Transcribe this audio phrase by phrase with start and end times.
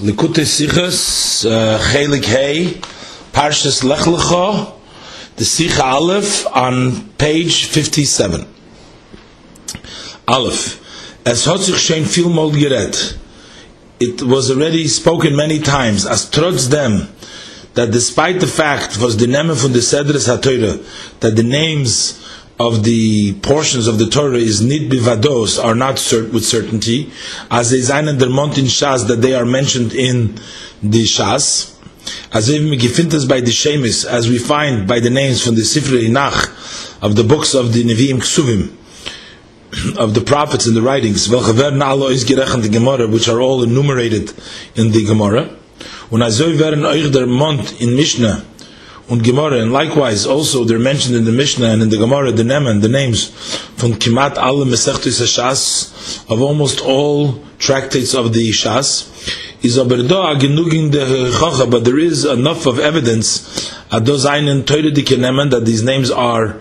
[0.00, 2.80] Likute Sichas, uh, Chelik Hey,
[3.32, 4.72] Parshas Lech Lecha,
[5.36, 8.44] the Sikha Aleph on page 57.
[10.26, 10.80] Aleph.
[11.24, 13.16] As hat sich schon viel mal geredet.
[14.00, 17.08] It was already spoken many times, as trotz them,
[17.74, 22.18] that despite the fact was the name von the Sedres HaTorah, that the names
[22.58, 27.10] of the portions of the Torah is nit bivados are not cert- with certainty,
[27.50, 30.34] as they zayn in der Mont in Shas that they are mentioned in
[30.82, 31.72] the Shas,
[32.32, 36.00] as if gefintas by the Shemis, as we find by the names from the Sifre
[36.00, 38.72] Inach of the books of the Nevi'im Ksuvim,
[39.98, 44.32] of the prophets and the writings, which are all enumerated
[44.76, 45.56] in the Gemara.
[46.10, 48.44] Der Mont in Mishnah
[49.08, 52.42] und Gemara, and likewise also they're mentioned in the Mishnah and in the Gemara, the
[52.42, 53.28] Neman, the names
[53.76, 59.10] from Kimat alle Mesechtus Shas, of almost all tractates of the Shas,
[59.62, 64.64] is aber da genugin de Chacha, but there is enough of evidence at those einen
[64.64, 66.56] Teure Neman that these names are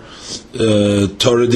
[0.60, 1.48] uh, Torah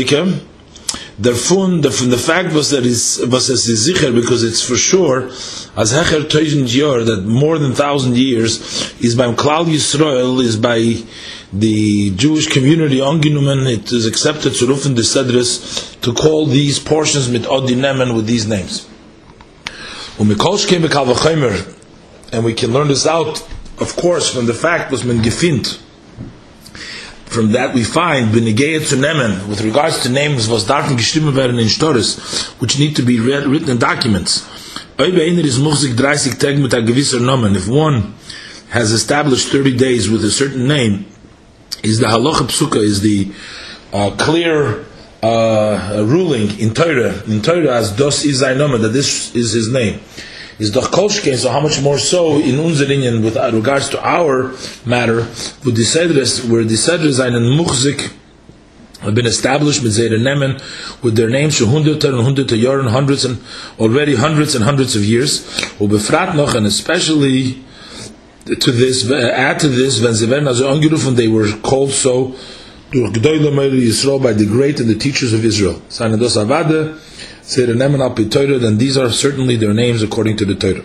[1.20, 4.76] dike, Davon, the, the fact was that is was as is zicher because it's for
[4.76, 5.24] sure
[5.76, 10.96] as hecher tausend year that more than thousand years is by Klal Yisrael is by
[11.52, 17.30] the Jewish community angenommen it is accepted to rufen the sedres to call these portions
[17.30, 18.88] mit odinemen with these names.
[20.20, 20.30] And
[22.46, 23.42] we can learn this out
[23.80, 25.80] of course from the fact was men gefind
[27.30, 31.60] from that we find benegayat to nemen with regards to names was darfen gestimmt werden
[31.60, 32.18] in stores
[32.60, 34.46] which need to be read, written in documents.
[34.98, 37.56] Oibe einer muchzik 30 tag mit a nomen.
[37.56, 38.16] If one
[38.70, 41.06] has established 30 days with a certain name
[41.84, 43.32] is the halacha psuka is the
[43.94, 44.86] uh, clear
[45.22, 50.00] uh, ruling in Torah in Torah as dos is nomen that this is his name
[50.60, 54.54] is doch kolshke so how much more so in unseren with uh, regards to our
[54.86, 55.18] matter
[55.64, 58.12] with the sedres where the sedres einen muchzik
[59.02, 60.60] have been established with their nemen
[61.04, 63.40] with their names for hundred and hundred years and hundreds and
[63.80, 65.46] already hundreds and hundreds of years.
[65.80, 67.64] Noch and especially
[68.46, 72.36] to this uh, add to this when they were also angerufen they were called so
[72.92, 75.82] durch Yisrael by the great and the teachers of Israel.
[75.90, 76.98] Seine dos avade
[77.48, 80.84] say the nemen al Torah, then these are certainly their names according to the Torah.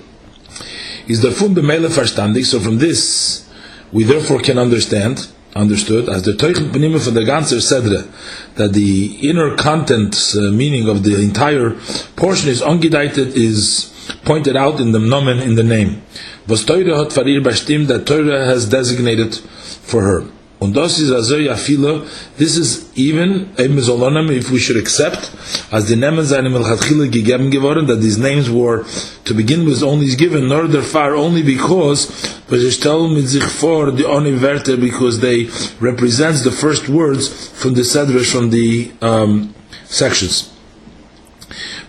[1.09, 2.45] Is the fun b'meile verstandig?
[2.45, 3.51] So from this,
[3.91, 8.09] we therefore can understand, understood, as the Teuchen Benime from the ganzer Sedre,
[8.55, 11.71] that the inner content, uh, meaning of the entire
[12.15, 13.89] portion is ungedeitet, is
[14.25, 16.01] pointed out in the nomen, in the name.
[16.47, 20.42] Was Torah hat farir bashtim, that Torah has designated for her.
[20.63, 22.03] Und das ist also ja viele,
[22.39, 25.33] this is even, a Zolonim, if we should accept,
[25.73, 28.85] as the Nemen seine Melchatchile gegeben geworden, that these names were,
[29.25, 32.07] to begin with, only given, nor far, only because,
[32.49, 35.51] but sie stellen mit sich vor, die Oni Werte, because they
[35.81, 39.53] represents the first words from the Sedrish, from the um,
[39.87, 40.49] sections.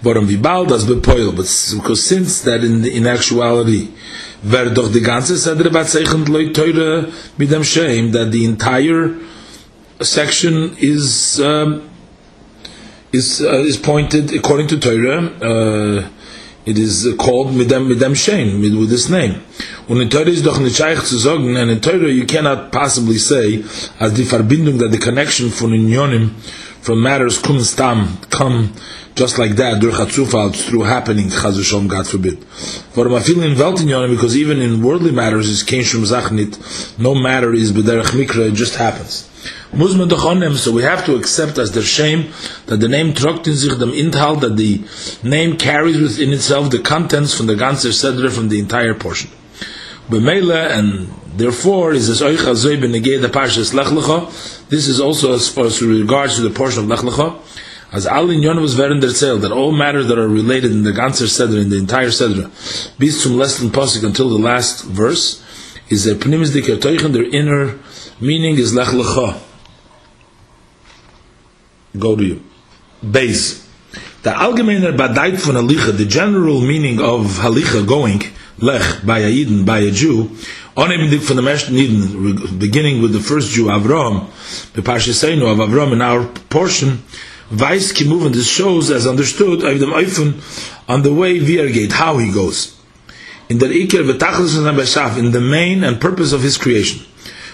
[0.01, 1.45] Warum wie bald das bepoil, but
[1.75, 3.89] because since that in, in actuality,
[4.43, 9.15] wer doch die ganze Sedre batzeichend loy teure mit dem Shem, that the entire
[10.01, 11.81] section is um,
[13.11, 15.31] is uh, is pointed according to Torah.
[15.41, 16.03] Uh,
[16.65, 19.41] it is called mit dem mit dem Shem, mit with this name.
[19.87, 23.17] Und in Torah ist doch nicht scheich zu sagen, and in Torah you cannot possibly
[23.17, 23.63] say,
[23.99, 26.31] as die Verbindung, that the connection von Unionim,
[26.83, 28.73] from matters kum stam, come
[29.15, 32.43] just like that, durch Hatzufal, through happening, Chazushalom, God forbid.
[32.95, 37.15] Warum I feel in Weltinyonim, because even in worldly matters, is kein shum zachnit, no
[37.15, 39.29] matter is b'derech mikra, it just happens.
[39.71, 42.33] Muzman doch so we have to accept as their shame
[42.65, 43.15] that the name in
[43.55, 44.83] sich dem Inhalt, that the
[45.23, 49.31] name carries within itself the contents from the ganzer Sedre, from the entire portion.
[50.13, 51.07] B'meila, and
[51.37, 55.65] therefore, is this oich azoy b'negei the parshas Lech Lecha, this is also as far
[55.65, 57.39] as regards to the portion of Lech Lecha,
[57.91, 60.91] as all in Yon was verin der that all matters that are related in the
[60.91, 62.45] ganzer Sedra, in the entire Sedra,
[62.99, 65.43] bis zum letzten Pasuk until the last verse,
[65.89, 67.79] is a pnimis dikatoichen, their inner
[68.19, 69.39] meaning is lech lecha.
[71.97, 72.43] Go to you.
[73.01, 73.67] Base.
[74.23, 78.21] The allgemeiner badait von halicha, the general meaning of halicha going,
[78.63, 80.31] lech, by a Yidden, by a Jew,
[80.75, 84.27] only from the Meshach Yidden, beginning with the first Jew, Avram,
[84.73, 87.03] the Parshaseinu of Avram in our portion,
[87.51, 92.79] Weiss Kimuven, this shows as understood Eifun on the way Viergate, how he goes.
[93.49, 97.05] In the Iker in the main and purpose of his creation.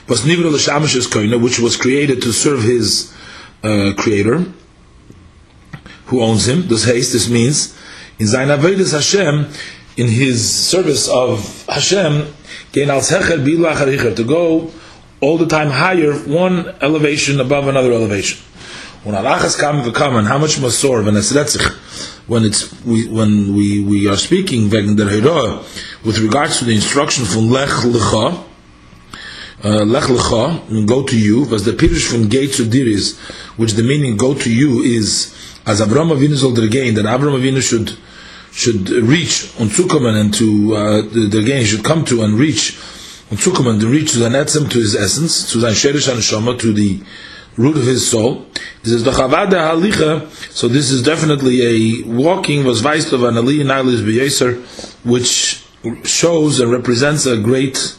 [0.07, 3.13] Was Nivra L'Shamish Koina, which was created to serve his
[3.63, 4.45] uh, creator,
[6.05, 6.67] who owns him.
[6.67, 7.77] This haste, this means,
[8.19, 9.51] in Zayin Avedis Hashem,
[9.99, 12.33] in his service of Hashem,
[12.73, 14.71] to go
[15.19, 18.39] all the time higher, one elevation above another elevation.
[19.03, 24.15] When alachas kam v'kaman, how much masor v'nesretzich, when it's we, when we, we are
[24.15, 25.63] speaking wegen der
[26.05, 28.41] with regards to the instruction from lech lecha,
[29.65, 33.19] uh, lech lecha, go to you, was the pirush from gate to diris,
[33.57, 35.35] which the meaning go to you is
[35.65, 37.97] as Avram Avinu gain, that Avram Avinu should
[38.51, 42.77] should reach on Zukommen and to uh, the, the gain should come to and reach
[43.31, 46.57] on Zukommen to reach to the netzem to his essence, to the sherish and shama,
[46.57, 47.01] to the
[47.57, 48.45] root of his soul.
[48.83, 50.29] This is the chavada halicha.
[50.51, 54.61] So this is definitely a walking was vice of an aliyah nailis beyeser,
[55.05, 55.63] which
[56.07, 57.97] shows and represents a great,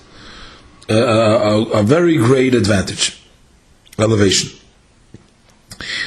[0.89, 3.23] uh, a, a, very great advantage,
[3.99, 4.51] elevation.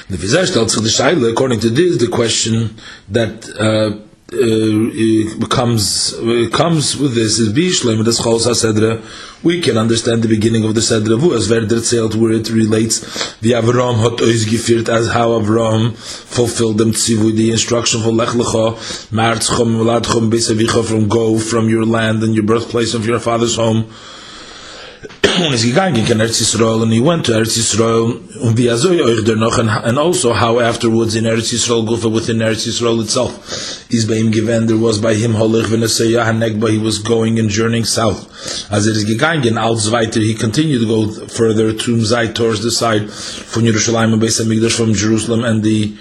[0.09, 2.75] The Vizar stellt the Shaila, according to this, the question
[3.09, 3.99] that uh,
[4.33, 9.01] uh, comes uh, comes with this is Bishleim das Chol Sedra.
[9.43, 13.35] We can understand the beginning of the Sedra Vu as Verder zählt where it relates
[13.41, 18.29] the Avram hat ois geführt as how Avram fulfilled them tzivu the instruction for Lech
[18.29, 18.73] Lecha
[19.11, 23.85] Martzchom Vladchom Besavicha from go from your land and your birthplace of your father's home
[25.45, 28.19] und ist gegangen in Eretz Yisrael and he went to Eretz Yisrael
[29.85, 34.31] and also how afterwards in Eretz Yisrael gufa within Eretz Yisrael itself is by him
[34.31, 38.29] given there was by him holich v'neseyah hanegba he was going and journeying south.
[38.71, 42.71] As it is gegangen als weiter he continued to go further to Mzai towards the
[42.71, 45.95] side from Yerushalayim and Beis HaMikdash from Jerusalem and the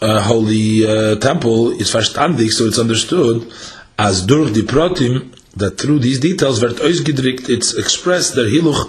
[0.00, 3.52] uh, holy uh, temple is verstandig so it's understood
[3.98, 8.88] as durch die Protim that through these details wird ausgedrückt it's expressed der hiluch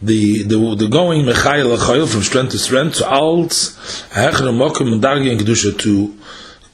[0.00, 3.76] the the the going mechayel chayil from strength to strength to als
[4.10, 6.12] hechere mokum and dargi and kedusha to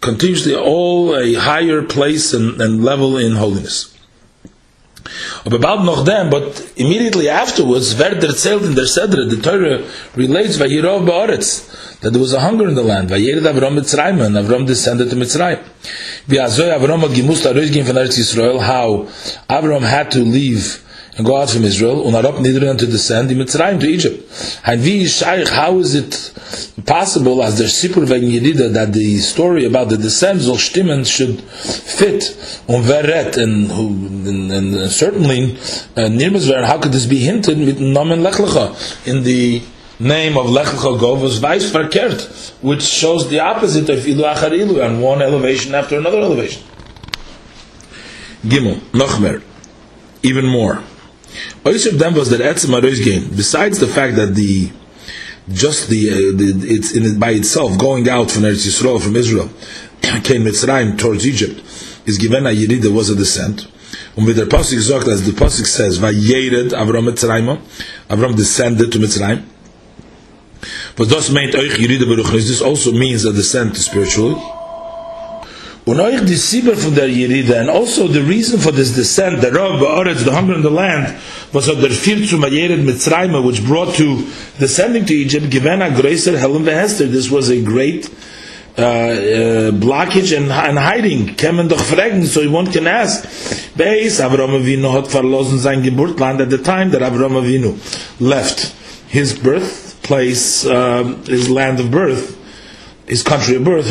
[0.01, 3.95] continuously all a higher place and, and level in holiness
[5.45, 9.81] Bald noch dem, but immediately afterwards, wer der zählt in der Sedra, the Torah
[10.17, 13.11] relates, Vayirov Ba'aretz, that there was a hunger in the land.
[13.11, 15.63] Vayered Avram Mitzrayim, and Avram descended to Mitzrayim.
[16.29, 19.09] V'azoy Avram had gemusst aroizgin from Eretz Yisrael, how
[19.49, 20.83] Avram had to leave
[21.17, 24.61] and go out from Israel, and Arab Nidran to descend in Mitzrayim to Egypt.
[24.65, 26.33] And Shaykh, how is it
[26.87, 31.41] possible, as der Sipur wegen Yerida, that the story about the descent of stimmen should
[31.41, 32.25] fit
[32.69, 35.53] on Veret, and, and, and certainly,
[35.97, 39.63] uh, Nirmazver, how could this be hinted with Nomen Lechlecha in the
[39.99, 44.81] name of Lech Gov was vice verkehrt, which shows the opposite of Ilu Achar Ilu,
[44.81, 46.63] and one elevation after another elevation.
[48.43, 49.43] Gimel, Nochmer,
[50.23, 50.83] even more.
[51.65, 54.71] Oisib them was that Etzem Aroiz game, besides the fact that the
[55.49, 59.17] just the, uh, the it's in it by itself going out from Eretz Yisrael from
[59.17, 59.51] Israel
[60.23, 61.61] came Mitzrayim towards Egypt
[62.07, 63.67] is given a Yerida was a descent.
[64.17, 67.61] Und mit der Pasuk sagt, as the Pasuk says, Vayered Avram Mitzrayim,
[68.09, 69.43] Avram descended to Mitzrayim.
[70.97, 74.37] But das meint euch Yerida Baruch this also means a descent spiritually.
[75.97, 80.55] Sibber von Yerida, and also the reason for this descent, the Rav Ba'aretz, the hunger
[80.55, 81.21] in the land,
[81.53, 84.25] was of the Fir zu Mayered Mitzrayim, which brought to
[84.59, 87.11] descending to Egypt, given a greater Helen Vehester.
[87.11, 88.09] This was a great
[88.79, 91.35] uh, uh, blockage and, and hiding.
[91.37, 93.25] Kämen doch fragen, so one can ask.
[93.75, 97.77] Beis, Avram Avinu hat verlosen sein Geburtland at the time that Avram Avinu
[98.21, 98.75] left
[99.09, 102.40] his birth place, um, his land of birth,
[103.11, 103.91] his country of birth,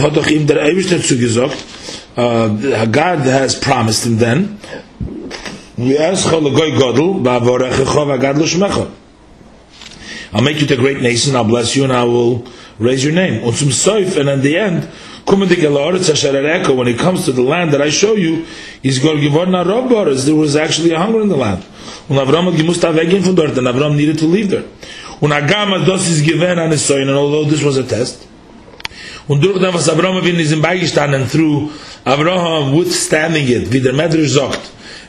[2.18, 4.58] uh, God has promised him then,
[10.32, 12.48] I'll make you a great nation, I'll bless you, and I will
[12.78, 13.44] raise your name.
[13.44, 14.88] And in the end,
[15.26, 18.46] when it comes to the land that I show you,
[18.82, 21.66] he's going to give There was actually a hunger in the land.
[22.10, 24.64] Avram and Avram needed to leave there.
[25.22, 25.34] And
[27.12, 28.29] although this was a test,
[29.30, 31.70] und durch dem, was Abraham Avinu ist ihm beigestanden, through
[32.04, 34.60] Abraham withstanding it, wie der Medrash sagt,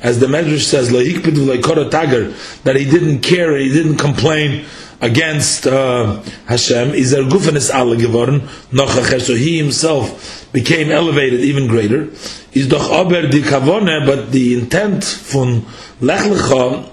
[0.03, 2.31] as the Medrash says, Lahikpid v'laikora tager,
[2.65, 4.67] that he didn't care, he didn't complain
[5.00, 11.41] against uh, Hashem, is er gufenes alle geworden, noch acher, so he himself became elevated
[11.41, 12.09] even greater,
[12.53, 15.65] is doch aber die kavone, but the intent von
[16.03, 16.85] Lech Lecha,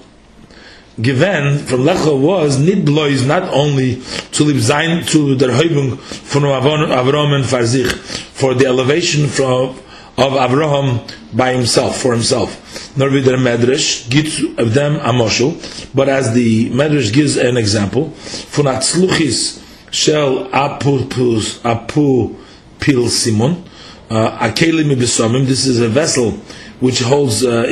[1.01, 4.01] given from Lecha was nit is not only
[4.31, 7.91] to live zain to der Heubung von Avram and Farzich
[8.33, 9.75] for the elevation from
[10.17, 12.97] of Avraham by himself for himself.
[12.97, 15.53] Nor with der Medrash gives of them a moshel
[15.93, 18.05] but as the Medrash gives an example
[18.49, 22.35] von atzluchis shel apupus apu
[22.79, 23.63] pil simon
[24.09, 24.97] uh, a kelim
[25.45, 26.31] this is a vessel
[26.79, 27.65] which holds uh,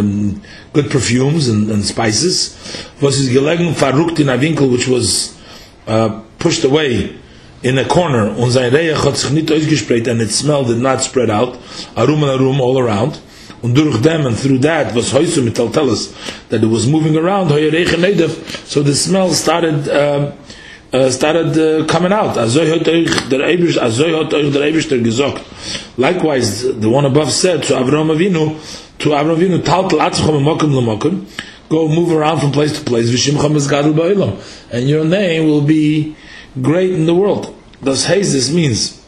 [0.00, 0.40] um,
[0.72, 2.54] good perfumes and, and spices.
[3.00, 5.36] His gelegen verrucht in a winkel, which was
[5.86, 7.18] uh, pushed away
[7.62, 8.30] in a corner.
[8.30, 8.52] Und
[10.06, 11.58] and its smell did not spread out.
[11.96, 13.18] A room and a room all around.
[13.62, 15.10] Und durch them and through that was
[15.42, 16.12] Mital tell us
[16.50, 20.34] that it was moving around, so the smell started um,
[20.94, 22.36] uh, started uh, coming out.
[25.98, 28.56] Likewise, the one above said to Avraham Avinu,
[28.98, 31.26] to Avraham Avinu,
[31.68, 33.10] go move around from place to place,
[34.70, 36.14] and your name will be
[36.62, 37.52] great in the world.
[37.82, 39.03] Thus, this means,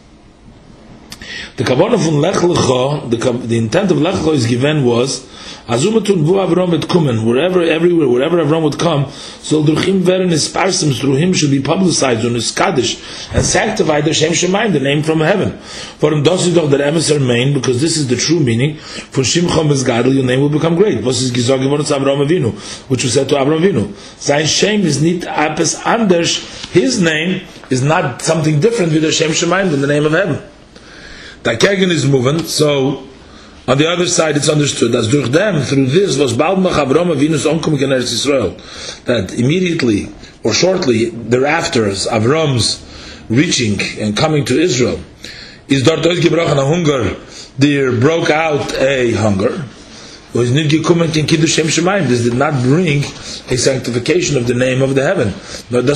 [1.56, 5.26] the kavanah from Lech Lecha, the, the intent of Lech Lecha is given was,
[5.66, 10.48] Azumatun vu Avram et kumen, wherever, everywhere, wherever Avram would come, so druchim veren his
[10.48, 13.02] parsims, through him should be publicized on his Kaddish,
[13.34, 15.58] and sanctified the Shem Shemaim, the name from heaven.
[15.98, 19.70] For him does doch der emissar main, because this is the true meaning, for Shimchom
[19.72, 21.02] is Gadol, your name will become great.
[21.02, 22.52] Was is gizog zu Avram Avinu,
[22.88, 23.92] which was said to Avram Avinu.
[24.20, 29.30] Sein Shem is nit apes anders, his name is not something different with the Shem
[29.30, 30.40] Shemaim than the name of heaven.
[31.46, 33.06] Dagegen is moving, so
[33.68, 37.14] on the other side, it's understood that durch them, through this, was bald mach Avram
[37.14, 39.04] Avinu's onkomik in Eretz Yisrael.
[39.04, 40.08] That immediately
[40.42, 42.82] or shortly thereafter, Avram's
[43.28, 44.98] reaching and coming to Israel,
[45.68, 47.14] is dort ausgebrochen a hunger,
[47.58, 49.64] there broke out a hunger.
[50.34, 52.08] Was nicht gekommen in Kiddush Shem Shemaim.
[52.08, 55.32] This did not bring a sanctification of the name of the heaven.
[55.70, 55.86] But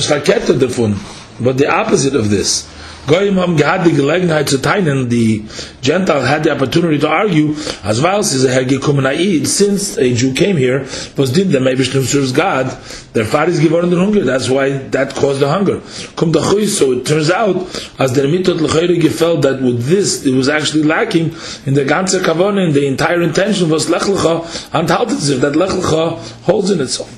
[1.57, 2.80] the opposite of this.
[3.07, 5.43] Goyim haben gehad die Gelegenheit zu teilen, the
[5.81, 10.33] Gentile had the opportunity to argue, as well as a gekommen Aid, since a Jew
[10.33, 10.85] came here,
[11.17, 12.67] was did them, maybe serves God,
[13.13, 15.81] their father is given the hunger, that's why that caused the hunger.
[16.15, 17.55] Kum so it turns out,
[17.99, 22.19] as the mitot l'chayre felt that with this, it was actually lacking in the ganze
[22.19, 27.17] kavon, and the entire intention was lech lecha, and that lech lecha holds in itself.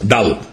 [0.00, 0.51] Dalit.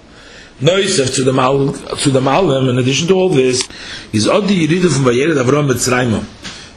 [0.60, 3.66] Noisef to the Mal to the Malvim, in addition to all this,
[4.12, 6.22] is Odi Yeridah from Vayered Avram Mitzrayim.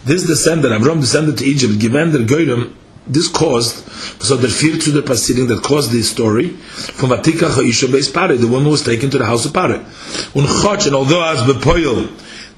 [0.05, 2.77] This descendant, Avram descended to Egypt, given their Goyim,
[3.09, 3.85] this caused,
[4.23, 8.37] so the fear to the Pasidim that caused this story, from Vatika Ha'isha Beis Pare,
[8.37, 9.75] the one who was taken to the house of Pare.
[9.75, 12.09] Un Chach, and although as Bepoil,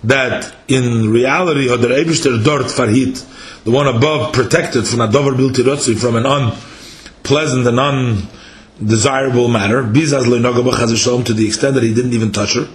[0.04, 5.98] that in reality, or the Dort Farhit, the one above protected from a Dover Biltirotzi,
[5.98, 8.28] from an unpleasant and un
[8.82, 9.82] desirable matter.
[9.82, 12.68] To the extent that he didn't even touch her.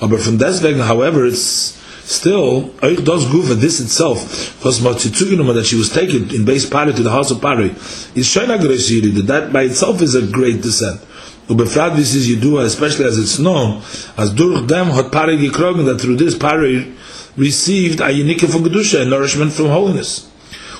[0.00, 4.82] But from however, it's still does gufa this itself was
[5.54, 7.70] that she was taken in base pari to the house of pari
[8.14, 8.60] is shayna
[9.14, 11.00] that that by itself is a great descent.
[11.48, 12.28] Ubefrad this is
[12.64, 13.82] especially as it's known,
[14.16, 16.94] as durch dem hot pari gekrogen, that through this pari
[17.36, 20.30] received a unique from Kedusha, a nourishment from holiness.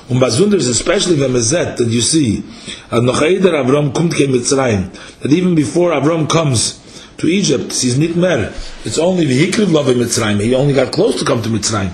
[0.08, 2.42] Und besonders, especially when Mezet, that you see,
[2.90, 4.90] as noch eider Avram kommt kein Mitzrayim,
[5.23, 6.78] that even before Avram comes
[7.16, 8.52] to Egypt, he's nicht mehr,
[8.84, 11.90] it's only the Hikriv love in Mitzrayim, he only got close to come to Mitzrayim.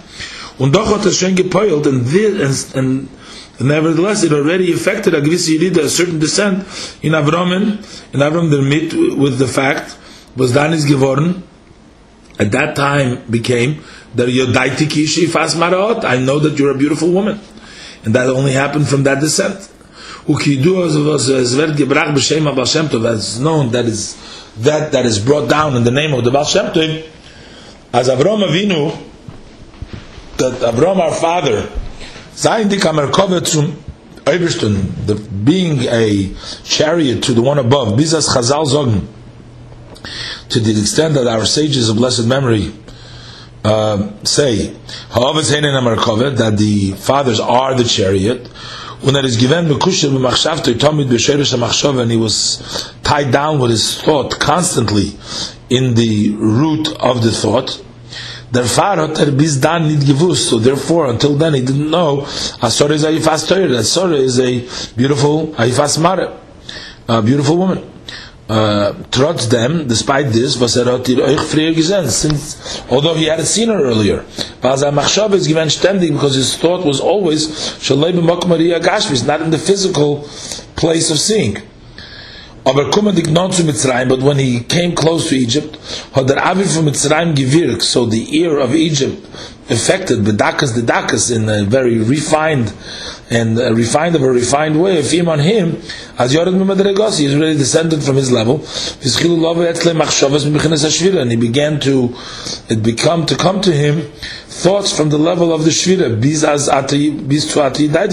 [0.58, 3.08] Und doch hat er schon gepoilt, and, this, and,
[3.60, 6.64] and nevertheless, it already affected a gewisse Yerida, a certain descent
[7.02, 7.78] in Avram,
[8.12, 9.96] in Avram der mit with the fact,
[10.34, 11.44] was dann ist geworden,
[12.40, 13.76] at that time became,
[14.16, 17.38] that Yodaiti Kishi Fas Marot, I know that you're a beautiful woman
[18.04, 19.68] and that only happened from that descent.
[20.28, 20.36] As
[23.40, 24.16] known that is
[24.58, 27.06] that that is brought down in the name of the Baal Shem Tov,
[27.92, 28.96] as Avram Avinu,
[30.36, 31.68] that Avram our father,
[35.06, 35.14] the
[35.44, 39.06] being a chariot to the one above, bizas Chazal zogen,
[40.48, 42.72] to the extent that our sages of blessed memory
[43.64, 44.74] uh, say
[46.36, 48.46] that the fathers are the chariot
[49.02, 49.66] when that is given
[52.00, 55.12] and he was tied down with his thought constantly
[55.70, 57.82] in the root of the thought
[60.48, 62.22] so therefore, until then he didn't know,
[62.62, 63.10] Asora is a
[63.46, 64.60] Torah, Asora is a
[64.96, 66.36] beautiful, a Yifas Mare,
[67.08, 67.89] a beautiful woman.
[68.50, 73.26] Uh, trotz them, despite this, was er hat ihr euch früher gesehen, since, although he
[73.26, 74.24] had seen her earlier.
[74.60, 77.46] Weil sein Machshav is given ständig, because his thought was always,
[77.78, 80.28] shalei b'mok Maria Gashmis, not in the physical
[80.74, 81.58] place of seeing.
[82.66, 85.78] Aber kummen dik non zu Mitzrayim, but when he came close to Egypt,
[86.12, 89.24] hat der Avi from Mitzrayim gewirkt, so the ear of Egypt
[89.70, 92.72] affected bedakas the dakas in a very refined
[93.30, 94.98] and uh, refined of a refined way.
[94.98, 95.80] If him on him
[96.18, 98.56] as Yored Mimadregos he is really descended from his level.
[101.20, 102.14] And he began to
[102.68, 104.10] it become to come to him
[104.48, 106.20] thoughts from the level of the shvira.
[106.20, 108.10] Bis as ati bis to ati that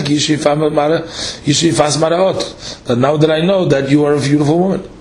[2.97, 4.96] now that I know that you are a beautiful woman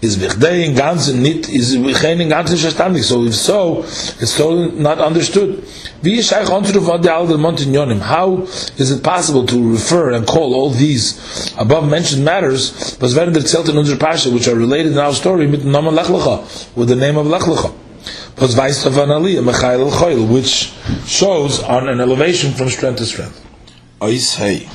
[0.00, 3.04] is vichdei in ganzen nit is vichdei in ganzen verstandig.
[3.04, 3.82] So if so
[4.20, 5.62] it's still not understood.
[6.02, 8.42] Wie is eigentlich onto von der alter montignonim how
[8.76, 13.42] is it possible to refer and call all these above mentioned matters was werden der
[13.42, 16.44] zelt in unserer pasha which are related in our story mit namen lachlecha
[16.76, 17.72] with the name of lachlecha
[18.40, 20.72] was weiß of an aliyah mechail al which
[21.06, 23.40] shows on an elevation from strength to strength.
[24.00, 24.68] Ois hey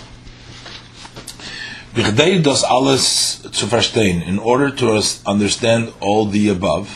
[1.94, 6.88] Bichdei das alles zu verstehen, in order to understand all the above,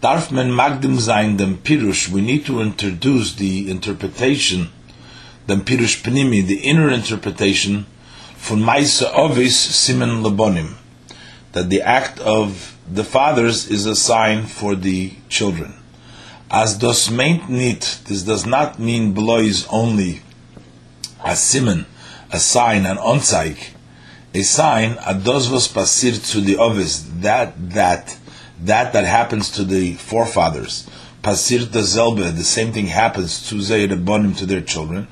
[0.00, 4.70] darf man magdim sein dem Pirush, we need to introduce the interpretation,
[5.46, 7.86] dem Pirush Pnimi, the inner interpretation,
[8.36, 10.74] von Maisa Ovis Simen Labonim,
[11.52, 15.74] that the act of the fathers is a sign for the children.
[16.50, 20.22] As dos meint nit, this does not mean blois only
[21.20, 21.84] a simen,
[22.32, 23.74] a sign, an onzeig,
[24.34, 28.18] a sign ados was pasir to the ovis that that
[28.60, 30.86] that that happens to the forefathers.
[31.22, 35.08] Pasir zelbe the same thing happens to zayrabonim to their children.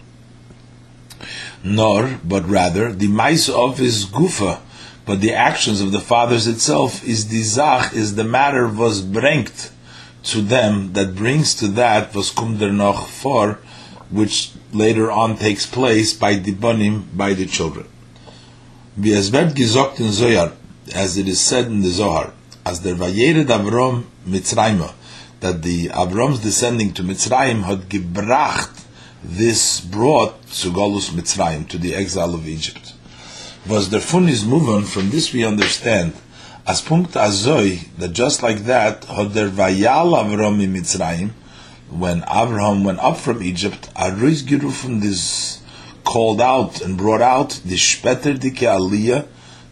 [1.64, 4.60] Nor but rather the mice of his gufa
[5.06, 9.70] but the actions of the fathers itself is the zach is the matter was bringt
[10.24, 13.60] to them that brings to that was kum der noch for
[14.10, 17.86] which later on takes place by the bonim by the children
[18.96, 20.52] wie es wird gesagt in Zohar,
[20.94, 22.32] as it is said in the Zohar,
[22.64, 24.90] as der Vayered Avrom Mitzrayim,
[25.40, 28.84] that the Avrom's descending to Mitzrayim had gebracht
[29.22, 32.94] this brought to Golus Mitzrayim, to the exile of Egypt.
[33.68, 36.14] Was der Fun is moving, from this we understand,
[36.66, 41.32] as punkt azoi, that just like that, had der Vayal Avrom in Mitzrayim,
[41.90, 45.60] when Avraham went up from Egypt, Aruiz Gerufun this
[46.06, 49.26] called out and brought out the Shpeter Dike Aliyah,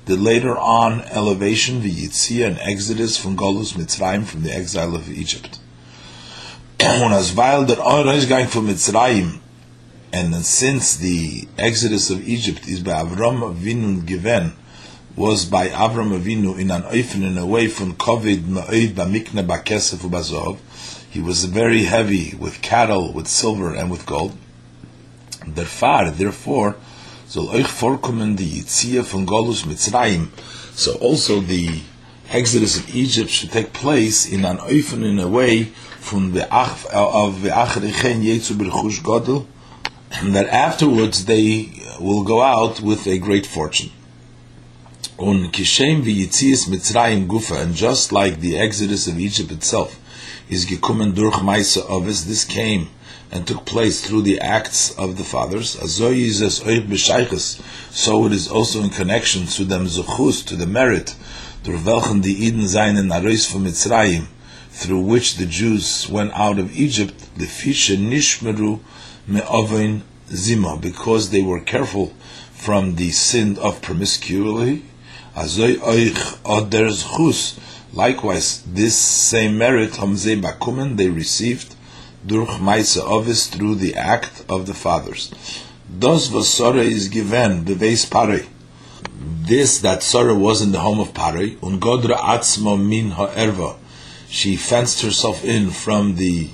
[0.06, 5.08] the later on elevation, the Yitzia and Exodus from Golus Mitzrayim, from the exile of
[5.08, 5.60] Egypt.
[6.80, 9.38] when as that is going from Mitzrayim,
[10.12, 14.52] and since the exodus of Egypt is by Avram Avinu given,
[15.16, 20.58] was by Avram Avinu in an oifen and away from Kovid Ma'id Bamikne Bakesef Ubazov,
[21.08, 24.36] he was very heavy with cattle, with silver, and with gold.
[25.46, 26.76] Therefore, therefore,
[27.28, 30.28] soll euch vorkommen die Yitzia von Golus Mitzrayim.
[30.74, 31.80] So also the
[32.30, 35.64] exodus of Egypt should take place in an open in a way
[36.00, 39.46] from the ach of the achrichen yetzu berchush godel,
[40.12, 43.90] and that afterwards they will go out with a great fortune.
[45.18, 50.00] On kishem v'yitzias Mitzrayim gufa, and just like the exodus of Egypt itself
[50.48, 52.88] is gekommen durch Maisa Ovis, this came
[53.34, 56.12] and took place through the acts of the fathers, so
[58.26, 61.16] it is also in connection to them zuchus, to the merit,
[61.64, 64.28] through welchen die Eden sein in Arois from Mitzrayim,
[64.70, 68.78] through which the Jews went out of Egypt, the lefisha nishmeru
[69.26, 72.12] me'ovein zima, because they were careful
[72.52, 74.84] from the sin of promiscuity,
[77.92, 81.73] likewise this same merit, hamzei bakumen, they received
[82.26, 85.30] durch Maisa Ovis through the act of the fathers.
[85.98, 88.46] Das was Sora is given beveis Pare.
[89.46, 93.76] This that Sora was in the home of Pare, und Godra Atzma min ha'erva.
[94.28, 96.48] She fenced herself in from the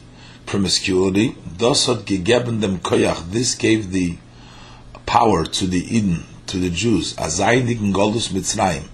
[0.45, 1.37] promiscuity.
[1.57, 3.31] Das hat gegeben dem Koyach.
[3.31, 4.19] This gave the
[5.07, 8.89] power to the Eden, to the Jews, azaynigen Goldus Mitzrayim,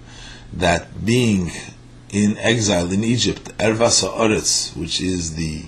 [0.53, 1.51] that being
[2.11, 5.65] in exile in Egypt, Erva Sa'oretz, which is the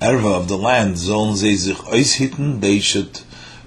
[0.00, 3.20] erva of the land, sollen they should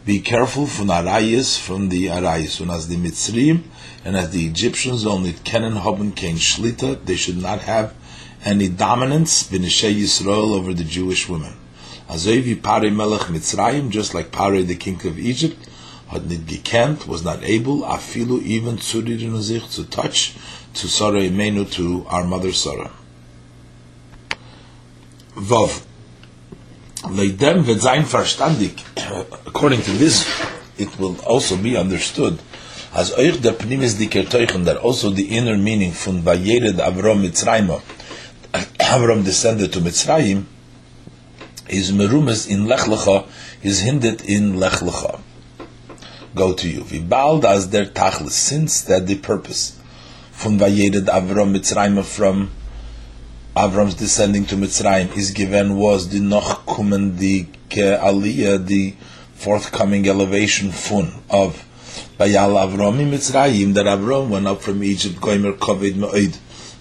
[0.06, 2.62] be careful von Arayis, from the Arayis.
[2.62, 3.64] Und as the Mitzrim
[4.06, 7.94] and as the Egyptians only kennen haben kein Shlita, they should not have
[8.44, 11.54] any dominance, b'neshei Yisrael, over the Jewish women.
[12.10, 15.68] Azoivi Pare Melech Mitzrayim, just like Pare, the king of Egypt,
[16.08, 20.36] had not was not able, afilu even zuridin sich to touch
[20.74, 22.92] to Sarah Imenu, to our mother Sarah.
[25.36, 25.86] Vav,
[27.10, 28.74] Leidem wird sein verstandig.
[29.46, 30.26] According to this,
[30.78, 32.40] it will also be understood
[32.94, 37.82] as euch der Pnimis diker teuchen, that also the inner meaning von Vayered Avram Mitzrayim,
[38.80, 40.44] Avram descended to Mitzrayim,
[41.70, 43.26] is merumas in Lech Lecha,
[43.64, 45.22] is hindered in Lech Lecha.
[46.36, 46.82] Go to you.
[46.82, 49.80] Vibald as their tachlis, since that the purpose
[50.32, 52.52] from Vayered Avram Mitzrayim from
[53.56, 55.16] Avram's descending to Mitzrayim.
[55.18, 58.96] Is given was the noch kumen the aliyah, the
[59.34, 61.68] forthcoming elevation fun of
[62.18, 66.38] Bayal Avram in Mitzrayim that Avram went up from Egypt goimer kovid me'oid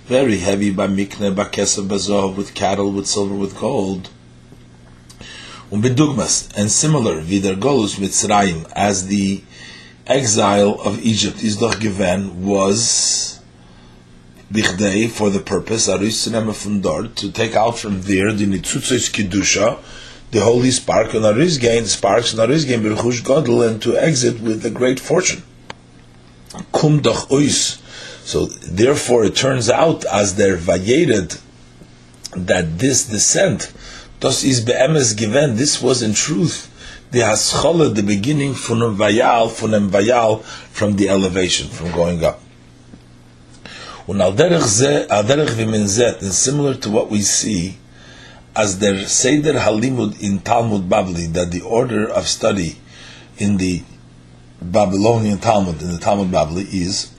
[0.07, 4.09] very heavy by mikne by kesef bazov with cattle with silver with gold.
[5.73, 9.43] Um bedugmas and similar vider golus Mitzrayim as the
[10.07, 11.43] exile of Egypt.
[11.43, 13.40] Is doch given was
[14.53, 19.79] bichdei for the purpose arisinem from dort to take out from there the nitzutzos kedusha,
[20.33, 24.41] the holy spark, and aris gain sparks and aris gain berchush godel, and to exit
[24.41, 25.43] with a great fortune.
[26.73, 27.81] Kum doch ois.
[28.25, 31.39] So therefore, it turns out as they're that
[32.79, 33.73] this descent,
[34.21, 35.57] das is beemes given.
[35.57, 36.69] This was in truth
[37.11, 42.41] the haschala, the beginning from vayal, from vayal, from the elevation, from going up.
[44.11, 45.55] Und al derech ze, al derech
[45.87, 47.77] zet, and similar to what we see
[48.57, 52.75] as der Seder Halimud in Talmud Babli, that the order of study
[53.39, 53.85] in the
[54.61, 57.13] Babylonian Talmud, in the Talmud Babli, is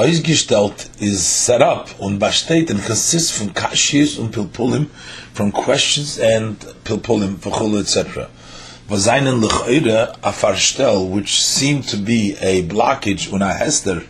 [0.00, 4.88] Eisgestellt is set up und besteht and consists from kashis und pilpulim,
[5.32, 8.28] from questions and pilpulim, v'chulu, etc.
[8.88, 14.02] Vazainen l'ch'eire a farstel, which seemed to be a blockage un a hester,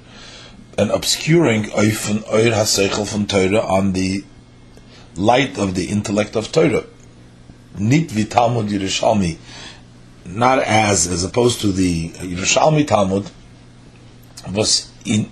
[0.77, 4.25] an obscuring von Eir HaSeichel von Torah on the
[5.17, 6.85] light of the intellect of Torah.
[7.79, 9.37] Nit vi Talmud Yerushalmi,
[10.27, 13.31] not as, as opposed to the Yerushalmi Talmud,
[14.53, 15.31] was in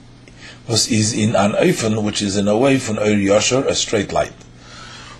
[0.68, 4.12] was is in an Eufen, which is in a way from Eir Yosher, a straight
[4.12, 4.32] light.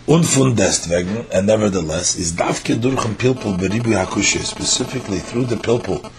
[0.07, 6.11] Und von deswegen, and nevertheless, is davke durchem pilpul beribu hakushya, specifically through the pilpul,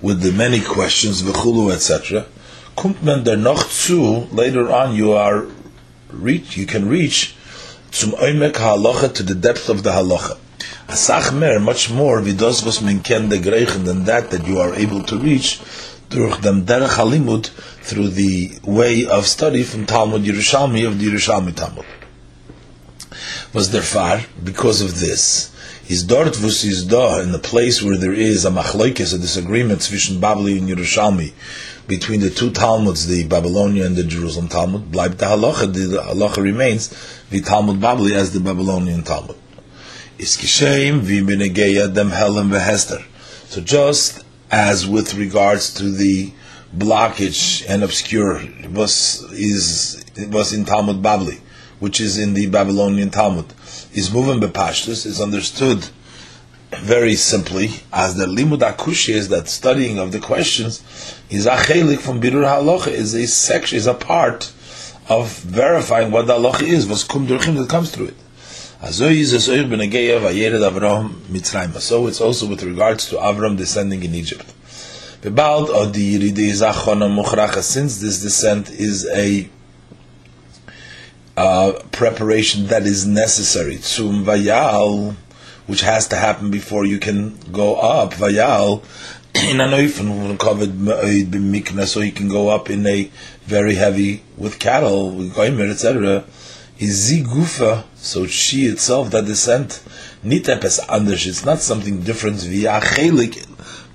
[0.00, 2.26] with the many questions, v'chulu, etc.,
[2.76, 5.46] kommt der noch zu, later on you are
[6.10, 7.34] reach, you can reach
[7.90, 10.36] zum oimek halacha to the depth of the halacha.
[10.88, 14.74] Asach mer, much more, vidos was men ken de greichen than that, that you are
[14.74, 15.60] able to reach
[16.08, 17.50] durch dem derech halimud,
[17.82, 21.84] through the way of study from Talmud Yerushalmi, of the Yerushalmi Talmud.
[23.52, 25.50] Was there far, because of this,
[25.88, 29.80] is dort vus is da, in the place where there is a machlokes, a disagreement
[29.90, 31.32] between Babli and Yerushalmi,
[31.86, 36.42] between the two Talmuds, the Babylonian and the Jerusalem Talmud, bleibt the halacha, the halacha
[36.42, 36.88] remains
[37.30, 39.36] the Talmud Babli as the Babylonian Talmud.
[43.48, 46.32] So just as with regards to the
[46.76, 51.40] blockage and obscure was is was in Talmud Babli,
[51.80, 53.52] which is in the Babylonian Talmud,
[53.92, 55.88] is moving bepashtus is understood
[56.80, 60.82] very simply as the limud akushi is that studying of the questions
[61.32, 64.52] is a chelik from birur halacha is a section is a part
[65.08, 68.16] of verifying what the halacha is was kum durchim that comes through it.
[68.84, 69.06] So
[72.08, 74.52] it's also with regards to Avram descending in Egypt.
[77.62, 79.48] Since this descent is a
[81.36, 83.76] uh, preparation that is necessary,
[85.66, 88.14] which has to happen before you can go up.
[89.50, 93.10] in an covered uh, mikna, so he can go up in a
[93.44, 96.24] very heavy with cattle, goimer, etc.
[96.78, 99.82] Is zigufa, so she itself that descent
[100.24, 101.26] nitepes anders.
[101.26, 103.46] It's not something different via chelik,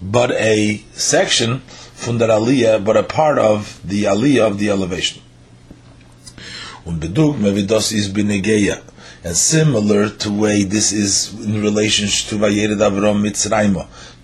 [0.01, 5.21] but a section from the aliyah, but a part of the aliyah of the elevation.
[6.85, 8.81] Um, Und bedug mevidos is binegeya
[9.23, 13.75] and similar to way this is in relation to Vayered Avram Mitzrayim,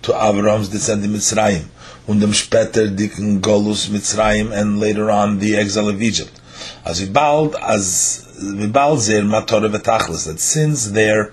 [0.04, 1.64] to Avram's descendant Mitzrayim,
[2.06, 6.40] und dem später dicken Golus Mitzrayim, and later on the exile of Egypt.
[6.84, 8.26] As we bald, as
[8.58, 11.32] we bald zer mator v'tachlis, that since their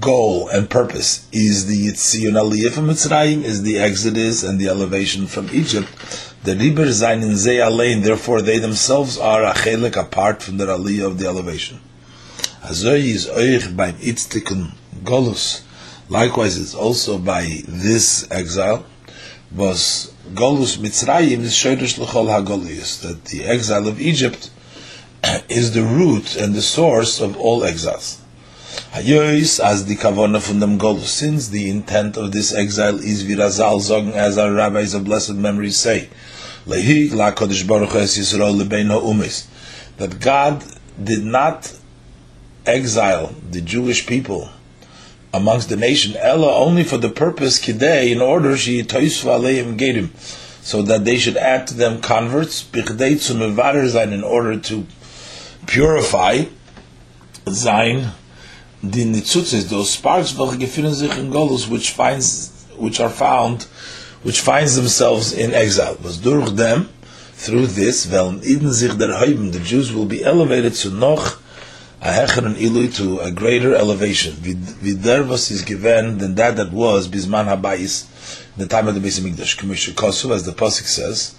[0.00, 5.26] goal and purpose is the Yitzion Aliyah from Mitzrayim, is the exodus and the elevation
[5.26, 5.88] from Egypt,
[6.44, 10.66] the Riber Zayin in Zeh Alein, therefore they themselves are a chelik apart from the
[10.66, 11.80] Aliyah of the elevation.
[12.62, 14.72] Azoy is oich by itztikun
[15.04, 15.62] golus.
[16.08, 18.84] Likewise, it's also by this exile
[19.54, 24.50] was golus mitzrayim is shoydish l'chol hagolius that the exile of Egypt
[25.48, 28.20] is the root and the source of all exiles.
[28.92, 31.06] Hayois as the kavona from them golus.
[31.06, 35.70] Since the intent of this exile is virazal zogen as our rabbis of blessed memory
[35.70, 36.08] say,
[36.66, 39.46] lehig la kodesh baruch es yisrael lebeino umis,
[39.98, 40.64] that God
[41.02, 41.72] did not
[42.66, 44.50] exile the Jewish people
[45.32, 50.10] amongst the nation, Ella only for the purpose kidei, in order she toisva aleim gedim,
[50.62, 54.86] so that they should add to them converts, bichdei zu in order to
[55.66, 56.44] purify
[57.50, 58.12] sein,
[58.82, 63.62] the nitzutzes, those sparks, welche sich in Golus, which finds, which are found,
[64.22, 65.96] which finds themselves in exile.
[66.02, 66.88] Was durch them,
[67.32, 71.41] through this, well, in sich der Heuben, the Jews will be elevated to noch
[72.02, 74.32] a hecheren ilui to a greater elevation.
[74.34, 79.20] Vider was is given than that that was bisman habayis, the time of the Beis
[79.20, 79.56] Hamikdash.
[79.56, 81.36] Commissioner Kosu, as the pasuk says,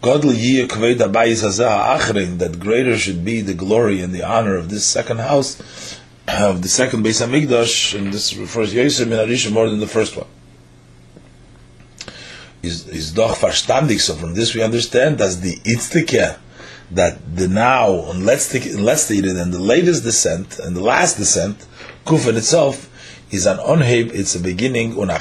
[0.00, 4.56] God yiyah kved habayis hazah achrin, that greater should be the glory and the honor
[4.56, 9.52] of this second house, of the second Beis Hamikdash, and this refers Yosef min Arisha
[9.52, 10.28] more than the first one.
[12.62, 14.00] Is is doch verstandig.
[14.00, 16.38] So from this we understand that the itztike
[16.90, 21.66] that the now take let's stated and the latest descent and the last descent,
[22.04, 22.90] kufan itself
[23.30, 24.12] is an onheb.
[24.14, 25.18] It's a beginning un a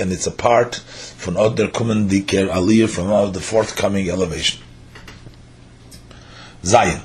[0.00, 4.62] and it's a part from other kommen diker aliyah from all the forthcoming elevation.
[6.64, 7.00] Zion.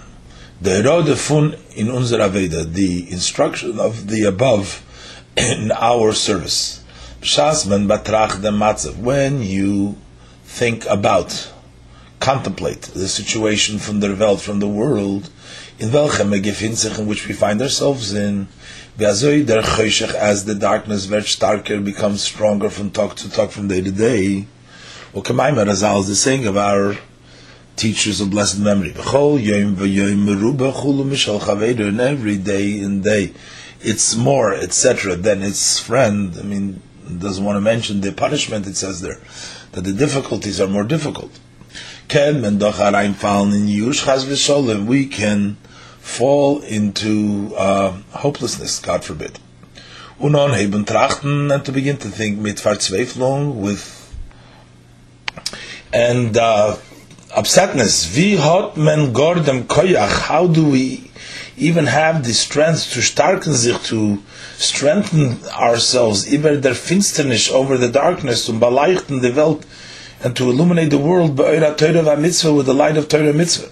[0.62, 4.84] The Rode fun in unser Aveda, the instruction of the above
[5.38, 6.84] in our service.
[9.00, 9.97] When you
[10.43, 11.52] think about,
[12.21, 15.29] contemplate the situation from the from the world,
[15.79, 18.47] in in which we find ourselves in,
[18.99, 19.21] as
[20.45, 21.07] the darkness
[21.84, 24.45] becomes stronger from talk to talk, from day to day.
[25.13, 26.95] Kamaima Razal is the saying of our
[27.75, 28.91] teachers of blessed memory.
[28.91, 28.99] And
[31.99, 33.34] every day and day,
[33.81, 36.38] it's more, etc., than its friend.
[36.38, 36.81] I mean,
[37.17, 39.19] doesn't want to mention the punishment, it says there,
[39.71, 41.31] that the difficulties are more difficult.
[42.13, 42.19] We
[45.06, 45.56] can
[46.00, 49.39] fall into uh, hopelessness, God forbid.
[50.19, 54.13] Unon heben trachten, and to begin to think mit Verzweiflung, with
[55.93, 56.76] and uh,
[57.30, 58.13] upsetness.
[58.13, 60.28] Wie hat men gordem koyach?
[60.28, 61.10] How do we
[61.56, 64.21] even have the strength to starken sich, to
[64.58, 69.65] strengthen ourselves, über der Finsternis, over the darkness, um beleuchten the Welt,
[70.23, 73.69] and to illuminate the world, mitzvah, with the light of Torah mitzvah?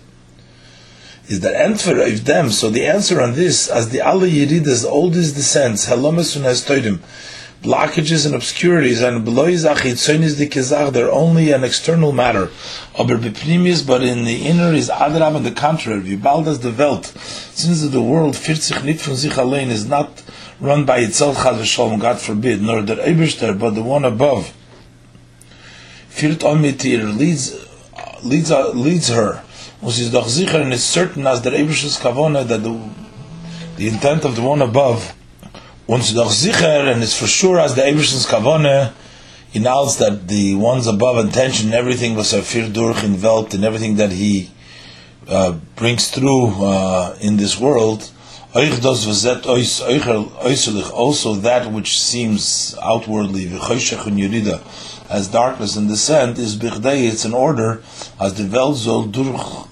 [1.28, 2.50] Is the answer of them?
[2.50, 6.98] So the answer on this, as the Allah Yeridas, oldest descents, halomasun has Torah,
[7.62, 9.28] blockages and obscurities and
[10.94, 12.50] they're only an external matter
[12.98, 17.08] aber but in the inner is adrab on the contrary wie bald the welt
[17.54, 20.24] since the world führt sich nicht von sich allein is not
[20.62, 24.54] run by itself shalom god forbid nor der eberster but the one above
[26.20, 27.54] führt on leads
[28.24, 29.44] leads leads her
[29.82, 32.74] und sie ist doch sicher and is certain as der eberster kavona that the
[33.78, 35.14] the intent of the one above
[35.90, 38.92] uns doch sicher and it's for sure as the Ebershon's Kavone
[39.56, 44.12] announced that the ones above intention everything was a fir durch in and everything that
[44.12, 44.52] he
[45.28, 48.12] uh, brings through uh, in this world.
[48.54, 48.64] Also
[51.36, 54.62] that which seems outwardly v'choshech and yurida
[55.10, 57.82] as darkness and descent is bichdei it's an order
[58.20, 59.68] as the Welt soll durch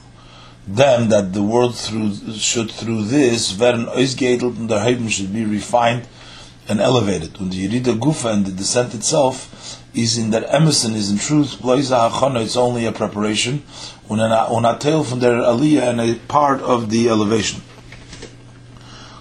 [0.67, 5.45] them that the world through should through this werden ausgeedelt and the Heiden should be
[5.45, 6.07] refined
[6.67, 7.39] and elevated.
[7.39, 11.57] And the Yerida Gufa and the descent itself is in that Emerson is in truth
[11.63, 13.63] it's only a preparation
[14.09, 17.61] on a tail from their aliyah and a part of the elevation.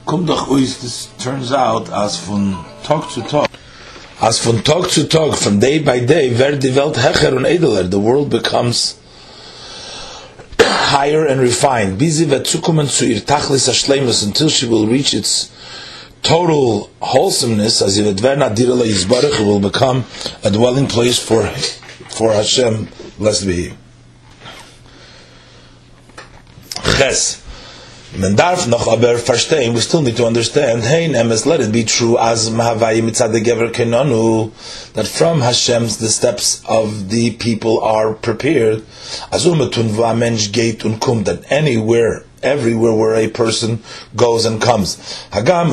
[0.07, 3.51] Kum doch this turns out as from talk to talk
[4.21, 7.91] as from talk to talk, from day by day, wer die Welt hecher und edeler,
[7.91, 8.99] the world becomes
[10.61, 11.99] higher and refined.
[11.99, 15.53] Busy zukommen zu ihr tachlis ashlemus until she will reach its
[16.23, 20.05] total wholesomeness, as if Adverna Dirala Yisbarach will become
[20.43, 21.47] a dwelling place for
[22.09, 22.89] for Hashem.
[23.19, 23.73] Blessed be He.
[26.97, 27.46] Ches.
[28.15, 32.17] Darf noch aber verstehen, we still need to understand, hey, emes, let it be true,
[32.17, 34.53] as mahavai mitzad gever kenonu,
[34.95, 38.85] that from Hashem's the steps of the people are prepared,
[39.33, 43.83] as umetun v'amensh gate unkum, that anywhere everywhere where a person
[44.15, 44.97] goes and comes.
[45.31, 45.73] Hagam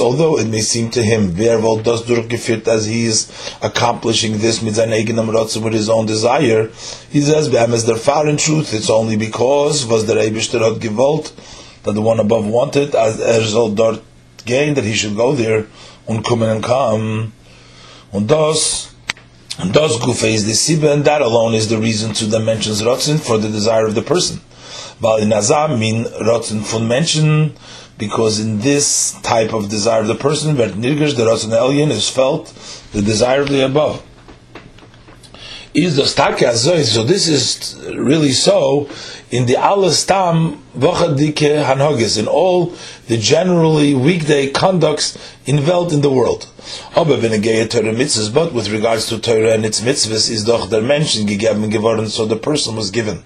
[0.00, 3.30] although it may seem to him, does durchgeführt as he is
[3.62, 4.76] accomplishing this with
[5.72, 6.68] his own desire,
[7.10, 11.32] he says, as der far in truth, it's only because was der Eibishter hat gewollt,
[11.84, 14.02] that the one above wanted, as er soll dort
[14.44, 15.66] gain, that he should go there,
[16.06, 17.32] und kommen and come.
[18.12, 18.92] Und das,
[19.58, 22.82] and das Gufa is the Sibba, and that alone is the reason to the mentions
[22.82, 24.40] Rotzin for the desire of the person.
[25.02, 27.52] Weil in Azam min rotzen von Menschen
[27.98, 32.08] because in this type of desire of the person, where nirgash the Ratzon Elyon is
[32.08, 32.46] felt
[32.92, 34.02] the desire of the above.
[35.74, 38.88] Is the so this is really so
[39.30, 42.74] in the alastam vachadike hanhogis in all
[43.08, 46.46] the generally weekday conducts involved in the world.
[46.94, 50.82] Aber wenn Torah mitzvahs, but with regards to Torah and its mitzvahs, is doch der
[50.82, 53.24] Menschen gegeben geworden, so the person was given.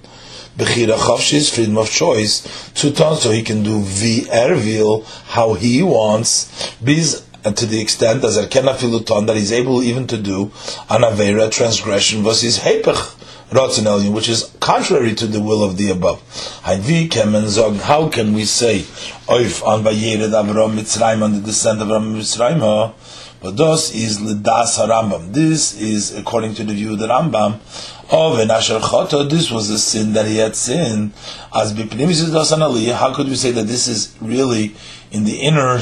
[0.57, 6.73] Bechira Chavshis, freedom of choice, turn so he can do V Ervil how he wants,
[6.83, 10.51] bis and to the extent as er kenna filuton that he's able even to do
[10.91, 13.17] an avera transgression his hepech
[13.51, 16.21] Ratzon which is contrary to the will of the above.
[16.65, 22.93] How can we say, Oif on Vayered Avram Mitzrayim on the descent of Avram Mitzrayim?
[23.41, 25.33] But this is Lidas Rambam.
[25.33, 27.61] This is according to the view of the Rambam.
[28.09, 31.13] Of an Asher Choto, this was a sin that he had sinned.
[31.53, 34.77] As how could we say that this is really
[35.11, 35.81] in the inner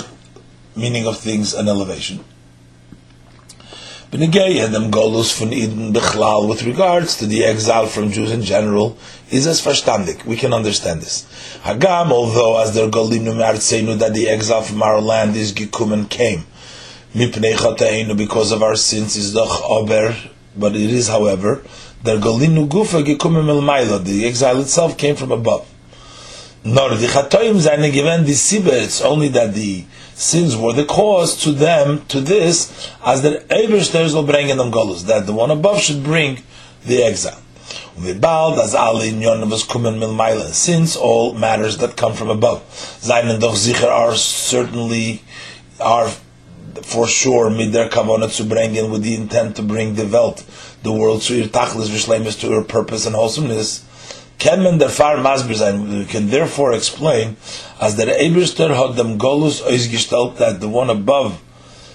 [0.74, 2.24] meaning of things an elevation?
[4.10, 5.40] Golus
[6.48, 8.96] with regards to the exile from Jews in general
[9.30, 10.24] is as verstandig.
[10.24, 11.26] We can understand this.
[11.62, 16.46] Hagam, although as their Golim Numartseinu that the exile from our land is Gikumen came.
[17.14, 20.16] Mipnei because of our sins is doch ober,
[20.56, 21.62] but it is however,
[22.04, 25.66] their Golinu Gufa Gikumen Milmaila, the exile itself came from above.
[26.62, 31.34] Nor the Chatoim Zaine given the Sibbe, it's only that the sins were the cause
[31.42, 35.50] to them to this, as the Ebersters will bring in them golus, that the one
[35.50, 36.42] above should bring
[36.84, 37.40] the exile.
[40.52, 42.62] Since all matters that come from above,
[43.00, 45.22] seinen doch sicher are certainly
[45.80, 46.10] are
[46.82, 50.44] for sure mid their kavanah to bring in with the intent to bring the Welt,
[50.82, 53.84] the world to ir tachlis v'shleimus to her purpose and wholesomeness
[54.38, 55.88] can der far masbir sein.
[55.88, 57.36] We can therefore explain
[57.80, 61.40] as der Eberster had them golus oizgestalt that the one above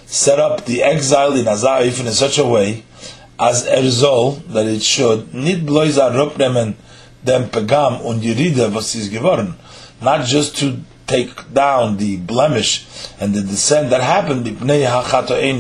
[0.05, 2.83] set up the exile in Azaif in such a way
[3.39, 6.73] as erzol that it should nit bloiza rupnemen
[7.23, 9.55] dem pegam und yerida was is geworden.
[10.01, 10.79] Not just to
[11.10, 12.86] take down the blemish
[13.19, 14.45] and the descent that happened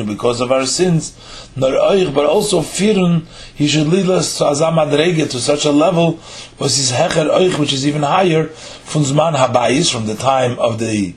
[0.07, 1.17] because of our sins,
[1.57, 6.19] but also fearing he should lead us to to such a level
[6.59, 11.15] was his hecher oich which is even higher from habayis from the time of the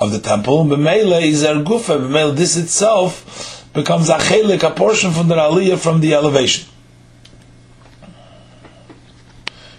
[0.00, 0.64] of the temple.
[0.64, 1.98] B'meile is er gufa.
[1.98, 6.68] B'meile this itself becomes a chelik, a portion from the aliyah from the elevation.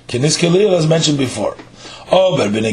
[0.07, 0.37] Kenis
[0.77, 1.57] as mentioned before.
[2.11, 2.65] Ober bin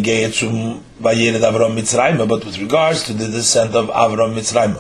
[1.01, 4.77] Vayered Avram Mitzrayim, but with regards to the descent of Avram Mitzrayim,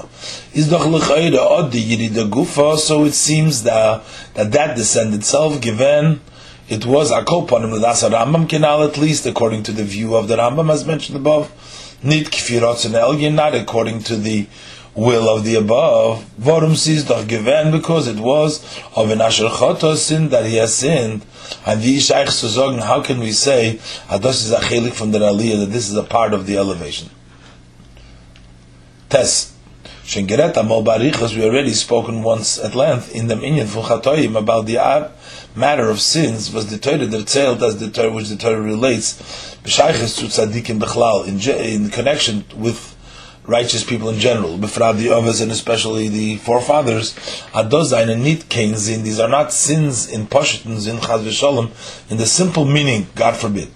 [0.55, 4.05] is doch lechoyre od the Yirida Gufa, so it seems that,
[4.35, 6.21] that that descent itself, given
[6.69, 10.37] it was a kolponim l'dasa Rambam canal, at least according to the view of the
[10.37, 11.51] Rambam as mentioned above,
[12.03, 14.47] nit kfirot and not according to the
[14.95, 18.63] will of the above, vorum sees doch given because it was
[18.97, 21.25] of an asher chotos sin that he has sinned,
[21.67, 25.61] and the Shaykh zu how can we say, das is a chelik from the Aliyah,
[25.61, 27.11] that this is a part of the elevation?
[29.09, 29.53] Tes.
[30.05, 34.77] Shengeret Amol Barichas, we already spoken once at length in the Minyan Fuchatoyim about the
[35.55, 39.15] matter of sins was the Torah that sailed as the Torah which the Torah relates,
[39.63, 42.97] B'shayches to tzaddikim bechlal, in, in connection with
[43.51, 47.15] righteous people in general, befrad the others and especially the forefathers,
[47.53, 49.03] adozain and nit zin.
[49.03, 51.71] These are not sins in poshetins in chaz v'sholem
[52.11, 53.09] in the simple meaning.
[53.17, 53.69] God forbid.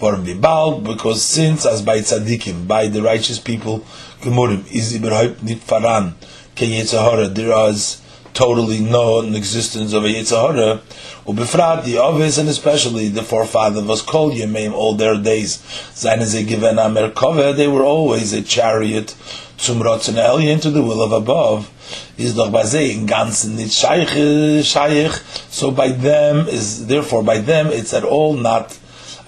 [0.00, 3.84] For bibal because sins as by tzaddikim, by the righteous people,
[4.20, 6.14] gemurim is iberhoip nit faran
[6.56, 7.32] ken yitzahara.
[7.32, 8.01] There is
[8.34, 10.80] totally no existence of a yitzahara
[11.24, 15.58] Ubefrat, the obvious and especially the forefather was called Yemeim all their days.
[15.94, 19.14] Zayin ze given Amerkove, they were always a chariot
[19.56, 21.70] zum Rotzen Elien to the will of above.
[22.18, 25.12] Is doch sie in ganzen nit shaykh,
[25.48, 28.76] so by them is therefore by them it's at all not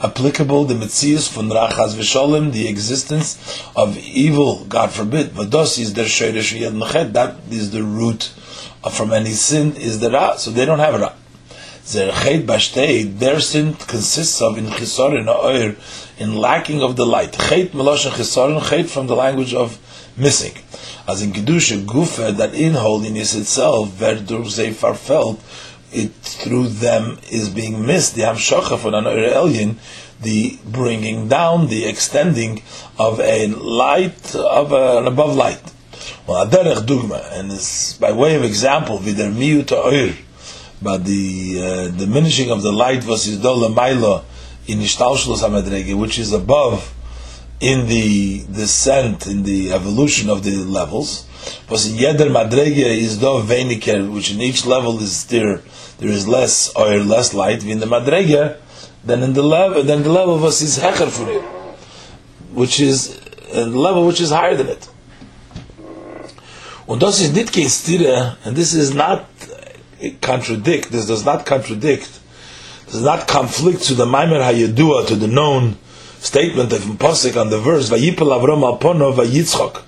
[0.02, 5.36] applicable the mitzias von rachas v'sholem, the existence of evil, God forbid.
[5.36, 8.32] But thus is their shayrish that is the root
[8.90, 11.12] from any sin is the ra, so they don't have ra.
[11.92, 15.76] Their chet bashtei, their sin consists of in chisorin oir,
[16.18, 17.32] in lacking of the light.
[17.32, 19.78] Chet melosh chisorin, chet from the language of
[20.16, 20.54] missing.
[21.06, 25.40] As in kedusha gufa, that in holiness itself, verdur zeifar felt,
[25.92, 28.14] it through them is being missed.
[28.14, 29.78] The hamshocha for an alien,
[30.20, 32.62] the bringing down, the extending
[32.98, 35.62] of a light of a, an above light.
[36.26, 40.14] Well, aderech dugma, and it's by way of example, vider miut oir
[40.84, 44.22] but the uh, diminishing of the light was his dola maila
[44.66, 46.94] in ishtalshlos hamadrege, which is above
[47.58, 51.26] in the descent, in the evolution of the levels.
[51.70, 55.62] Was in Yeder Madrege is do weniger, which in each level is there,
[55.98, 57.64] there is less or less light.
[57.64, 58.58] In the Madrege,
[59.04, 61.08] then in the level, then the level was is Hecher
[62.52, 63.20] which is
[63.52, 64.88] a level which is higher than it.
[66.86, 69.24] Und das ist nicht kein Stire, and this is not
[70.02, 72.20] uh, contradict, this does not contradict,
[72.90, 75.78] does not conflict to the Maimer HaYedua, to the known
[76.18, 79.82] statement of Pasik on the verse, Vayipel Avram Alpono Vayitzchok,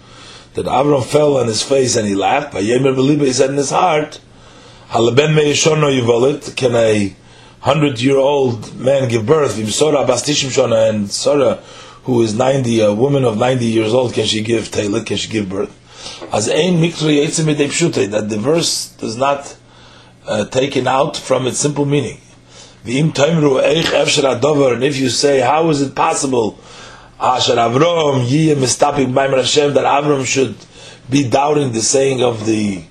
[0.54, 3.70] that Avram fell on his face and he laughed, Vayemer Beliba, he said in his
[3.70, 4.18] heart,
[4.88, 7.14] Halaben Meishono Yivolit, can a
[7.60, 11.56] hundred year old man give birth, Vimsora Bastishim Shona, and Sora,
[12.04, 15.28] who is 90, a woman of 90 years old, can she give Taylor, can she
[15.28, 15.74] give birth?
[16.32, 19.56] As ein mikri pshute, that the verse does not
[20.26, 22.20] uh, taken out from its simple meaning.
[22.84, 26.58] V'im taimru eich efshar adover, and if you say, how is it possible,
[27.20, 30.56] asher Avram yiyeh mistapik b'mayim Hashem, that Avram should
[31.08, 32.82] be doubting the saying of the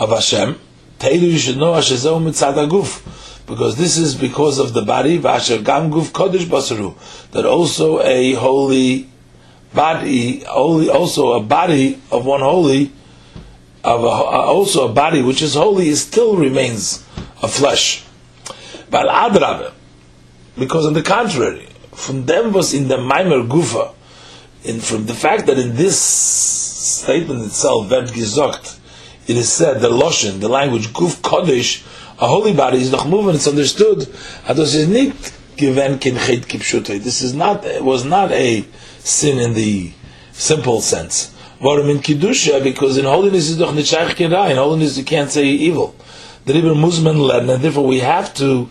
[0.00, 0.58] of Hashem,
[0.98, 5.20] Teilu, you should know asher zeu mitzad aguf, because this is because of the body,
[5.20, 6.96] v'asher gam guf kodesh basaru,
[7.30, 9.08] that also a holy
[9.74, 12.92] body, also a body of one holy,
[13.84, 17.04] of a, also a body which is holy, is still remains
[17.42, 18.04] a flesh.
[18.90, 19.72] But adrabe,
[20.58, 23.94] because on the contrary, from them was in the Maimer Gufa,
[24.64, 28.78] in from the fact that in this statement itself, Vert Gizokt,
[29.26, 31.82] it is said the Loshen, the language Guf Kodesh,
[32.20, 34.00] a holy body is noch moving, it's understood.
[34.00, 34.74] This
[37.22, 38.64] is not was not a
[39.04, 39.92] sin in the
[40.32, 41.34] simple sense.
[41.60, 42.62] Warum in Kiddusha?
[42.62, 45.94] Because in holiness is doch nicht In holiness you can't say evil.
[46.44, 48.68] The Rebbe Musman led, and therefore we have to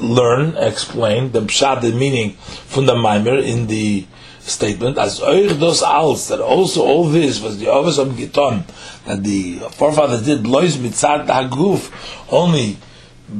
[0.00, 4.06] learn, explain the pshat, the meaning from the Maimer in the
[4.40, 8.64] statement as euch dos als that also all this was the office of Giton
[9.04, 11.90] that the forefathers did lois mitzad haguf
[12.30, 12.78] only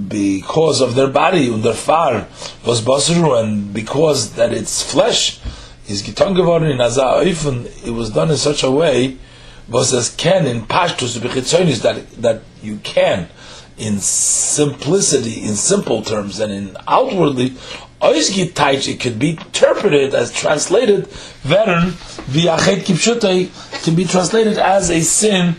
[0.09, 2.27] because of their body and their far
[2.67, 5.41] was basru and because that it's flesh
[5.89, 9.17] is getan geworden in Azar it was done in such a way,
[9.69, 11.21] was as can in Pashtus,
[11.83, 13.29] that, that you can,
[13.77, 17.55] in simplicity, in simple terms, and in outwardly,
[18.01, 21.05] it could be interpreted as translated,
[21.43, 21.93] Veren,
[22.31, 23.51] Viachet Kipshutei,
[23.85, 25.57] can be translated as a sin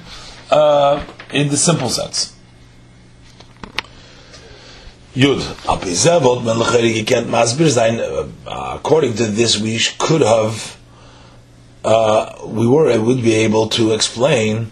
[0.51, 2.36] uh, in the simple sense.
[5.20, 5.39] Yud.
[6.61, 7.99] Lecherik gekent masbir sein.
[7.99, 10.78] Uh, according to this, we could have,
[11.84, 14.72] uh, we were, would be able to explain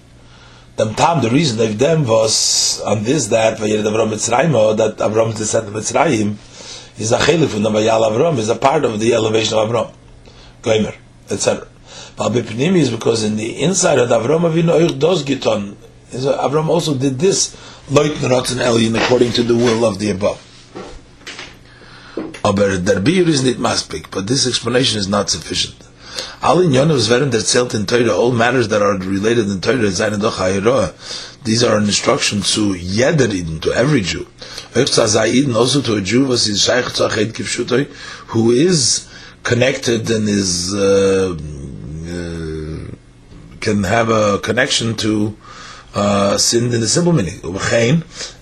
[0.77, 5.35] the time, the reason of them was on this, that, Vayered Avram Mitzrayim, that Avram
[5.35, 6.35] descent of Mitzrayim,
[6.99, 9.91] is a chilif from the Vayal Avram, is a part of the elevation of Avram.
[10.61, 10.95] Goimer,
[11.31, 11.67] etc.
[12.15, 15.75] But Bipnimi is because in the inside of the Avram Avinu Euch Dos Giton,
[16.11, 17.55] Avram also did this,
[18.59, 20.43] Elyon according to the will of the above.
[22.43, 23.43] Aber der Bier is
[24.11, 25.75] but this explanation is not sufficient.
[26.41, 26.71] All in
[27.31, 30.93] erzählt in Torah, all matters that are related in Torah, doch
[31.43, 34.27] these are an instruction to jeder Eden, to every Jew.
[35.55, 36.25] also to a Jew,
[38.27, 39.07] who is
[39.43, 41.37] connected and is, uh,
[42.09, 42.91] uh,
[43.61, 45.37] can have a connection to
[45.95, 47.39] uh, sinned in the simple meaning,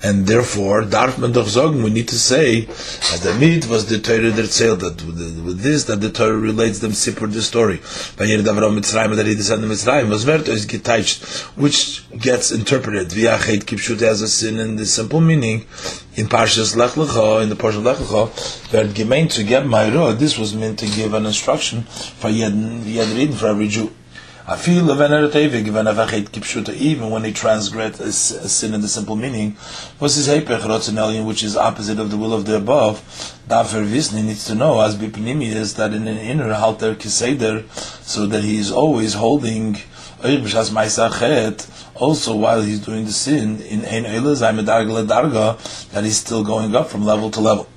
[0.04, 2.66] and therefore, darf man doch sagen, we need to say,
[3.14, 6.80] as the meat was the Torah that sailed, that with this, that the Torah relates
[6.80, 7.78] them separate the story.
[8.18, 14.28] That he descended Mitzrayim, was is getaicht, which gets interpreted, via chet kipshut as a
[14.28, 15.66] sin in the simple meaning,
[16.16, 20.38] in Parshas Lech Lecha, in the of Lech Lecha, where gemeint to get my this
[20.38, 23.92] was meant to give an instruction for Yed for every Jew.
[24.48, 24.86] Even
[27.10, 28.12] when they transgress a
[28.48, 29.58] sin in the simple meaning,
[30.00, 33.02] was his hepech which is opposite of the will of the above.
[33.48, 37.68] Dafer Visni needs to know as bipnimi is that in an inner halter kiseder,
[38.04, 39.78] so that he is always holding
[41.96, 47.04] also while he's doing the sin in ein darga that he's still going up from
[47.04, 47.68] level to level.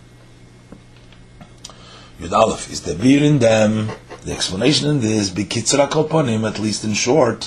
[2.20, 3.90] Yud Aleph is the beer in them.
[4.24, 7.44] The explanation in this, Bikitzra Koponim, at least in short,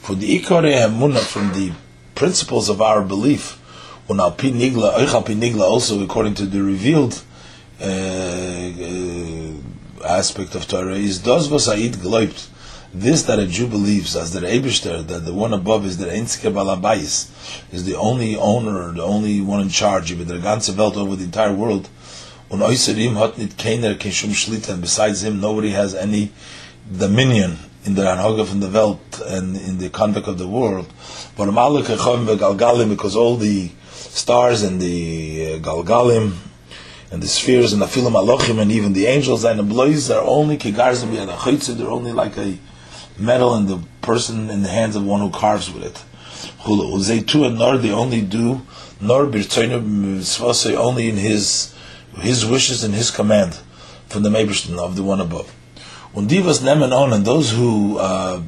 [0.00, 1.72] for the Ikore Emunah, from the
[2.14, 3.58] principles of our belief,
[4.08, 7.22] Nigla, also according to the revealed
[7.80, 12.48] uh, uh, aspect of Torah, is Dos Vosait Gloibt.
[12.94, 16.52] This that a Jew believes, as the Eibishter, that the one above is the Einzige
[16.52, 17.30] Balabais,
[17.72, 21.24] is the only owner, the only one in charge, even the ganze Welt over the
[21.24, 21.88] entire world,
[22.52, 26.30] und äußerim hat nit keiner kein Shlita, and besides him nobody has any
[26.86, 30.86] dominion in the Anhoga from the Welt and in the conduct of the world.
[31.34, 36.34] But Galgalim, because all the stars and the uh, Galgalim
[37.10, 40.22] and the spheres and the Filim Alochim and even the angels and the blois are
[40.22, 42.58] only Kigarzim Yadachitze, they're only like a
[43.18, 46.04] metal in the person in the hands of one who carves with it.
[46.64, 47.26] Hulu.
[47.26, 48.60] too and nor they only do
[49.00, 51.71] nor birtzoinu only in his
[52.16, 53.58] his wishes and his command
[54.08, 55.50] from the Mebishtin of the one above.
[56.12, 58.42] When divas nemen on and those who uh,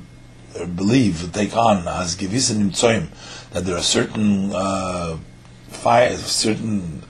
[0.77, 3.09] believe take on as gewissen im
[3.53, 5.17] that there are certain uh,
[5.69, 7.03] fire, certain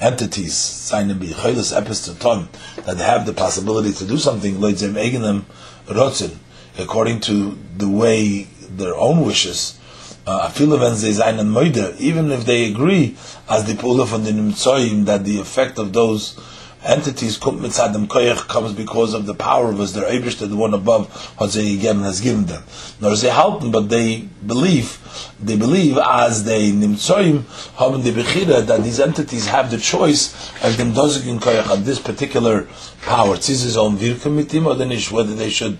[0.00, 2.48] entities sign be choiles epistaton
[2.84, 5.44] that have the possibility to do something leitzem eigenem
[5.86, 6.36] rotzen
[6.78, 9.78] according to the way their own wishes
[10.26, 13.16] even if they agree
[13.48, 16.36] as the pula from the nimtsoyim that the effect of those
[16.84, 21.06] entities comes because of the power of us, their Abish, the one above,
[21.38, 22.62] again has given them.
[23.00, 24.98] Nor is they help but they believe,
[25.40, 27.44] they believe as they nimtsoyim,
[27.76, 32.00] haben the bechira, that these entities have the choice of them dozigin koyach on this
[32.00, 32.66] particular
[33.02, 33.36] power.
[33.36, 35.78] It's his own virkamitim, or the whether they should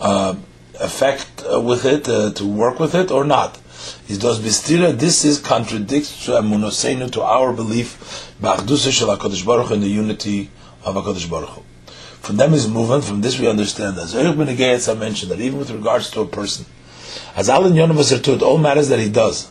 [0.00, 0.34] uh,
[0.80, 3.60] affect uh, with it, uh, to work with it, or not.
[4.08, 9.70] Is does bistira, this is contradicts to amunosenu, to our belief, ba'achdusa shel HaKadosh Baruch
[9.70, 10.50] in the unity
[10.84, 11.62] of HaKadosh Baruch.
[12.20, 15.58] From them is movement, from this we understand that Zohar ben I mentioned that even
[15.58, 16.64] with regards to a person,
[17.36, 19.50] as al inyonim was all matters that he does,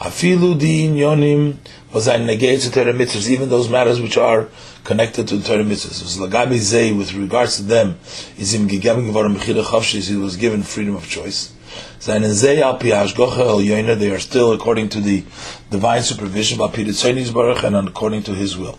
[0.00, 1.58] afilu di inyonim
[1.92, 4.48] was ein negayet to Torah mitzvahs, even those matters which are
[4.84, 6.02] connected to the Torah mitzvahs.
[6.02, 7.98] Was lagabi zay, with regards to them,
[8.36, 11.52] is im gigam gevarim b'chira chavshis, he was given freedom of choice.
[12.04, 15.24] They are still according to the
[15.70, 18.78] divine supervision by Peter Baruch and according to His will.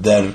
[0.00, 0.34] Der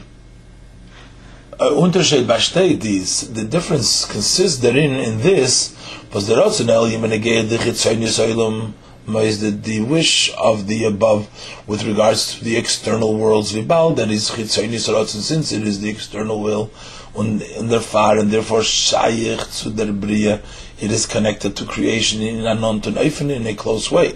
[1.62, 5.76] uh, Unterschied besteht is the difference consists therein in this
[6.12, 8.74] was the Ratzon El Yimenegei the Chitzonius Olam
[9.06, 11.30] the, the wish of the above
[11.68, 15.90] with regards to the external worlds vibal that is Chitzonius Ratzon since it is the
[15.92, 16.72] external will
[17.14, 17.42] und
[17.82, 20.40] Fahr and therefore shaykh zu der Bria
[20.80, 24.14] it is connected to creation in a non-ton in a close way.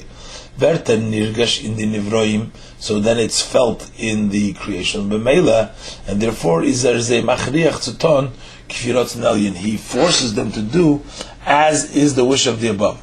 [0.58, 5.72] Verten nirgash in the nivroim so then it's felt in the creation of Bemela
[6.08, 8.32] and therefore is there a machriach tzuton
[8.70, 11.02] kfirot nelyin he forces them to do
[11.46, 13.02] as is the wish of the above.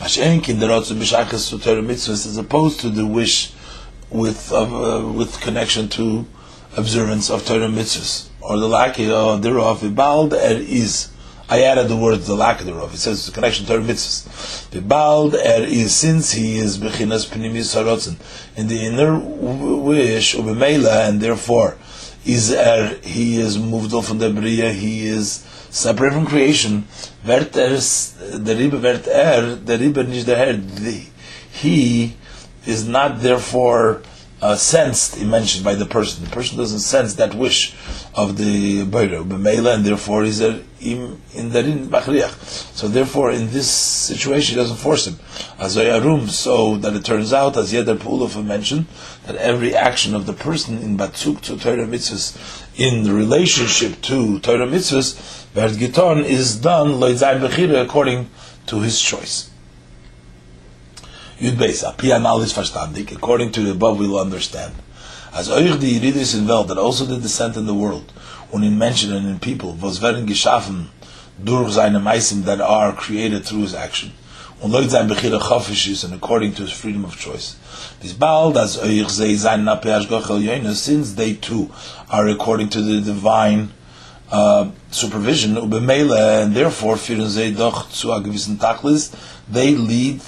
[0.00, 0.18] As
[2.38, 3.52] opposed to the wish
[4.10, 6.26] with uh, with connection to
[6.76, 11.08] observance of Torah mitzvahs or the lack of thereof, Vibald er is.
[11.48, 12.94] I added the word the lack thereof.
[12.94, 14.70] It says the connection to Torah mitzvahs.
[14.70, 18.16] Vibald er is since he is bechinas pnimis harotzen
[18.56, 21.76] in the inner wish of Bemela, and therefore
[22.24, 24.72] is er he is moved off from the bria.
[24.72, 26.86] He is separate from creation.
[27.22, 30.58] Vert er the ribe vert er the ribe nicht the Herr.
[31.52, 32.16] He
[32.66, 34.02] is not therefore
[34.42, 36.24] uh, sensed, mentioned by the person.
[36.24, 37.74] The person doesn't sense that wish
[38.14, 41.20] of the Beira, B'meila, and therefore he's a, in
[41.52, 42.34] darin bachriach.
[42.74, 45.20] So therefore, in this situation, he doesn't force him.
[46.02, 48.86] Room, so that it turns out, as Yeder Pulov mentioned,
[49.26, 52.36] that every action of the person in Batzuk to Torah mitzvahs,
[52.76, 55.14] in the relationship to Torah mitzvahs,
[55.54, 57.00] Verd Giton, is done,
[57.76, 58.28] according
[58.66, 59.51] to his choice.
[61.42, 61.82] Yud Beis,
[63.12, 64.72] according to the above we will understand.
[65.34, 68.12] As euch die Yiridis in Welt, that also the descent in the world,
[68.52, 70.90] und in Menschen and in people, was werden geschaffen
[71.42, 74.12] durch seine Meisim that are created through his action.
[74.60, 77.56] Und leut sein Bechira Chafish is, and according to his freedom of choice.
[78.00, 81.68] Bis bald, as euch sei sein Napeash Gochel Yoina, since they too
[82.08, 83.70] are according to the divine
[84.30, 89.10] uh, supervision, ubemele, and therefore, führen sie doch zu a gewissen Tachlis,
[89.50, 90.20] they lead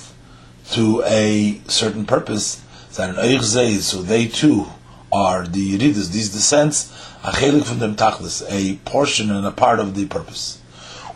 [0.70, 4.66] to a certain purpose, so they too
[5.12, 6.92] are the Yeridas, these descents,
[7.22, 10.60] a chelik from them tachlis, a portion and a part of the purpose.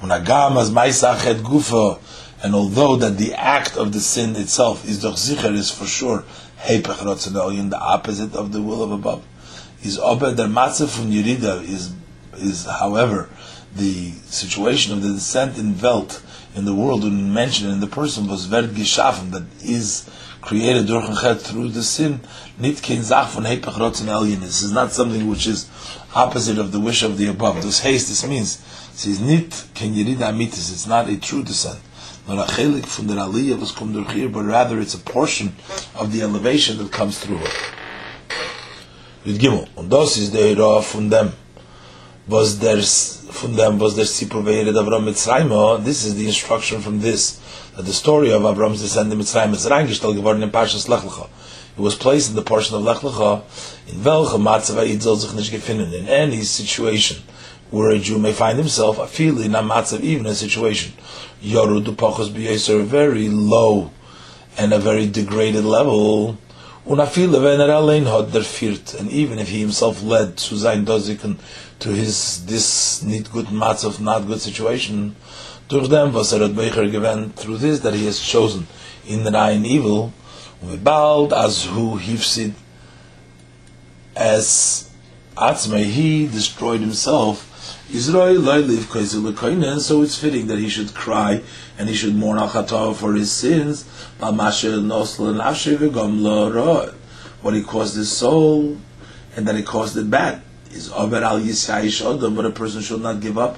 [0.01, 1.99] Unagam as maisachet gufa,
[2.43, 6.25] and although that the act of the sin itself is doch sicher, is for sure
[6.59, 9.25] hepech rotzenolian, the opposite of the will of above,
[9.83, 11.93] is ober der matzah from Yerida is
[12.37, 13.29] is however
[13.75, 16.23] the situation of the descent in Welt
[16.55, 20.09] in the world when mentioned in the person was verd that is
[20.41, 22.21] created durch through the sin
[22.59, 25.69] nit kein zach von hepech rotzen alien this is not something which is
[26.15, 27.63] opposite of the wish of the above.
[27.63, 28.63] This haste this means
[29.07, 31.81] is nit ken yirid amitis it's not a true descent.
[32.27, 35.55] Not a chelik from the aliyah was come durch here but rather it's a portion
[35.95, 37.57] of the elevation that comes through it.
[39.25, 39.69] Yud Gimel.
[39.77, 41.33] Und das ist der Hira von dem
[42.27, 42.79] was der
[43.31, 47.41] von dem was der Siprovere Avram Mitzrayim oh, this is the instruction from this
[47.77, 51.29] that the story of Avram's descent in Mitzrayim is reingestellt geworden in Parshas Lech Lecha
[51.77, 53.43] it was placed in the portion of Lech Lecha
[53.89, 57.23] in welche Matzav Eid soll sich in any situation
[57.71, 60.93] where a Jew may find himself, a feeling, a matzav, even a situation.
[61.43, 63.91] Yoru du pachos b'yeser, very low
[64.57, 66.39] and a very degraded level.
[66.89, 70.87] Unafile wenn er allein hat der viert, and even if he himself led to sein
[70.87, 71.37] Doziken
[71.81, 75.15] to his this not good matzav, not good situation,
[75.69, 78.67] durch dem, was er hat Becher gewinnt, through this that he has chosen
[79.07, 80.15] in the nine evil,
[80.83, 82.55] bald as who hifsid
[84.17, 84.89] as
[85.37, 87.48] Atzmei, he destroyed himself
[87.91, 88.43] Israel
[89.81, 91.43] so it's fitting that he should cry
[91.79, 93.85] and he should mourn al for his sins.
[94.19, 94.45] What
[97.55, 98.77] he caused his soul
[99.37, 103.39] and that he caused it bad is over al but a person should not give
[103.39, 103.57] up.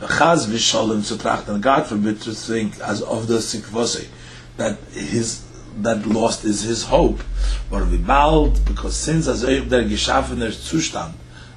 [0.00, 4.08] Chaz v'sholem zu trachten, God forbid to think as of the sikvose
[4.56, 5.44] that his
[5.76, 7.22] that lost is his hope.
[7.70, 11.12] But we bald because since as der geschaffener Zustand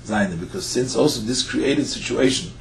[0.06, 2.52] sein, because since also this created situation,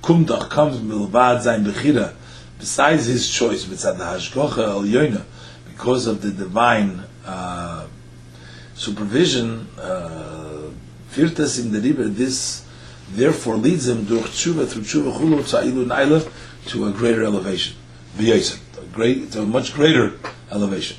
[0.00, 2.14] kum doch comes milvad sein bechira,
[2.58, 5.22] besides his choice, mitzad hashgocha el yoina,
[5.68, 7.86] because of the divine uh,
[8.74, 10.70] supervision, uh,
[11.10, 12.64] firtas in the river, this
[13.10, 16.30] therefore leads him durch tshuva, through tshuva chulu tza'ilu naila,
[16.66, 17.76] to a greater elevation.
[18.16, 20.12] V'yosef, a great, to a much greater
[20.50, 20.96] elevation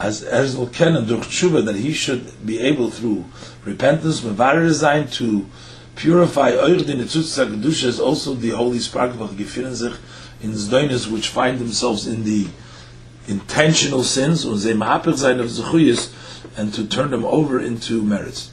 [0.00, 3.24] as Erzl Kenan durch tshuva that he should be able through
[3.64, 5.46] repentance, mevarer sein to
[5.94, 9.94] purify netzutz kedusha is also the holy spark of gefinnen sich
[10.42, 12.46] in zdoinus which find themselves in the
[13.28, 16.12] intentional sins und ze mahaper sein of zechuyis
[16.56, 18.50] and to turn them over into merits.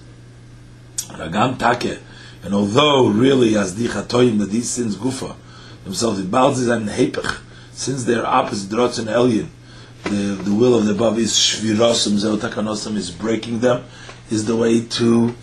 [1.10, 2.00] Ragam take
[2.44, 5.36] and although really as di chatoim that these sins gufa
[5.84, 7.40] themselves and hepech
[7.72, 9.52] since they are opposite drotz and alien
[10.04, 13.84] the, the will of the above is shvirosum zeotakanosum is breaking them
[14.30, 15.36] is the way to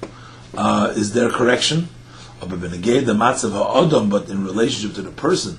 [0.56, 1.88] uh, is their correction.
[2.40, 5.58] But in relationship to the person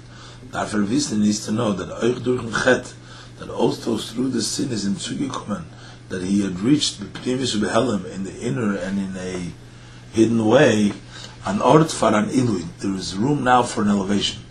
[0.52, 1.90] that needs to know that
[3.38, 5.64] that also through the sin is in zugekumen
[6.10, 9.52] that he had reached the primis in the inner and in a
[10.12, 10.92] hidden way
[11.46, 12.68] an ort for an iluin.
[12.80, 14.44] There is room now for an elevation.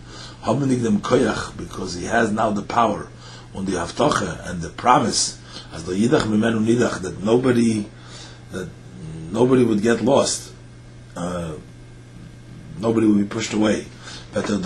[0.43, 3.09] Hominik them koyach because he has now the power
[3.53, 5.39] on the Haftache and the promise
[5.73, 7.87] as the Yidach Mimenu Nidach that nobody
[8.51, 8.69] that
[9.31, 10.53] nobody would get lost,
[11.15, 11.53] uh,
[12.79, 13.85] nobody would be pushed away.
[14.33, 14.57] But the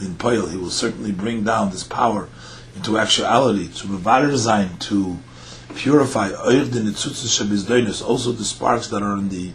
[0.00, 2.28] in Poil, he will certainly bring down this power
[2.76, 5.18] into actuality to Mevarer Zain, to
[5.74, 6.30] purify
[8.02, 9.52] also the sparks that are in the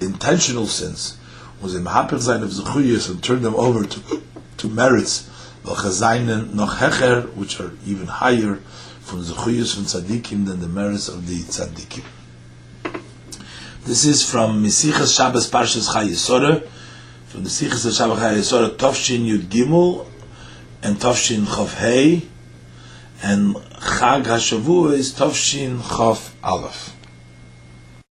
[0.00, 1.16] intentional sins,
[1.60, 1.82] was in
[2.12, 2.52] of
[3.08, 4.22] and turn them over to,
[4.58, 5.28] to merits
[5.66, 8.56] noch hecher, which are even higher
[9.00, 12.04] from zechuyos from tzaddikim than the merits of the tzaddikim.
[13.84, 16.66] This is from Mesichas Shabbos Parshas Chayesora,
[17.26, 20.06] from the Mesichas Shabbos Chayesora, Tovshin Yud Gimel,
[20.82, 22.22] and Tovshin Chof Hei,
[23.22, 26.95] and Chag HaShavua is Tovshin Chof Aleph.